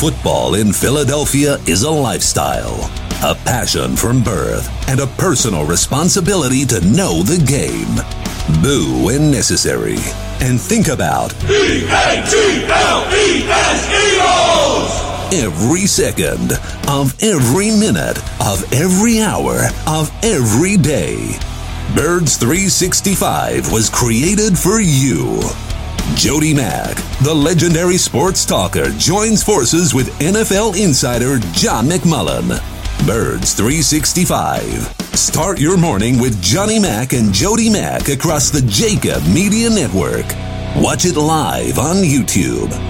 Football 0.00 0.54
in 0.54 0.72
Philadelphia 0.72 1.58
is 1.66 1.82
a 1.82 1.90
lifestyle, 1.90 2.90
a 3.22 3.34
passion 3.44 3.96
from 3.96 4.22
birth, 4.22 4.70
and 4.88 5.00
a 5.00 5.06
personal 5.06 5.66
responsibility 5.66 6.64
to 6.64 6.80
know 6.86 7.22
the 7.22 7.36
game. 7.44 7.96
Boo 8.62 9.04
when 9.04 9.30
necessary. 9.30 9.98
And 10.40 10.58
think 10.58 10.88
about 10.88 11.34
E-A-T-L-E-S 11.44 11.90
Eagles! 13.92 14.19
Every 15.32 15.86
second 15.86 16.52
of 16.88 17.22
every 17.22 17.70
minute 17.70 18.18
of 18.40 18.72
every 18.72 19.20
hour 19.20 19.68
of 19.86 20.10
every 20.24 20.76
day. 20.76 21.38
Birds 21.94 22.36
365 22.36 23.70
was 23.70 23.90
created 23.90 24.58
for 24.58 24.80
you. 24.80 25.40
Jody 26.14 26.52
Mack, 26.52 26.96
the 27.22 27.34
legendary 27.34 27.96
sports 27.96 28.44
talker, 28.44 28.90
joins 28.98 29.42
forces 29.42 29.94
with 29.94 30.10
NFL 30.18 30.80
insider 30.82 31.38
John 31.52 31.86
McMullen. 31.86 32.48
Birds 33.06 33.54
365. 33.54 34.64
Start 35.14 35.60
your 35.60 35.76
morning 35.76 36.18
with 36.20 36.42
Johnny 36.42 36.78
Mack 36.78 37.12
and 37.12 37.32
Jody 37.32 37.70
Mack 37.70 38.08
across 38.08 38.50
the 38.50 38.62
Jacob 38.62 39.22
Media 39.28 39.70
Network. 39.70 40.26
Watch 40.76 41.04
it 41.04 41.16
live 41.16 41.78
on 41.78 41.96
YouTube 41.96 42.89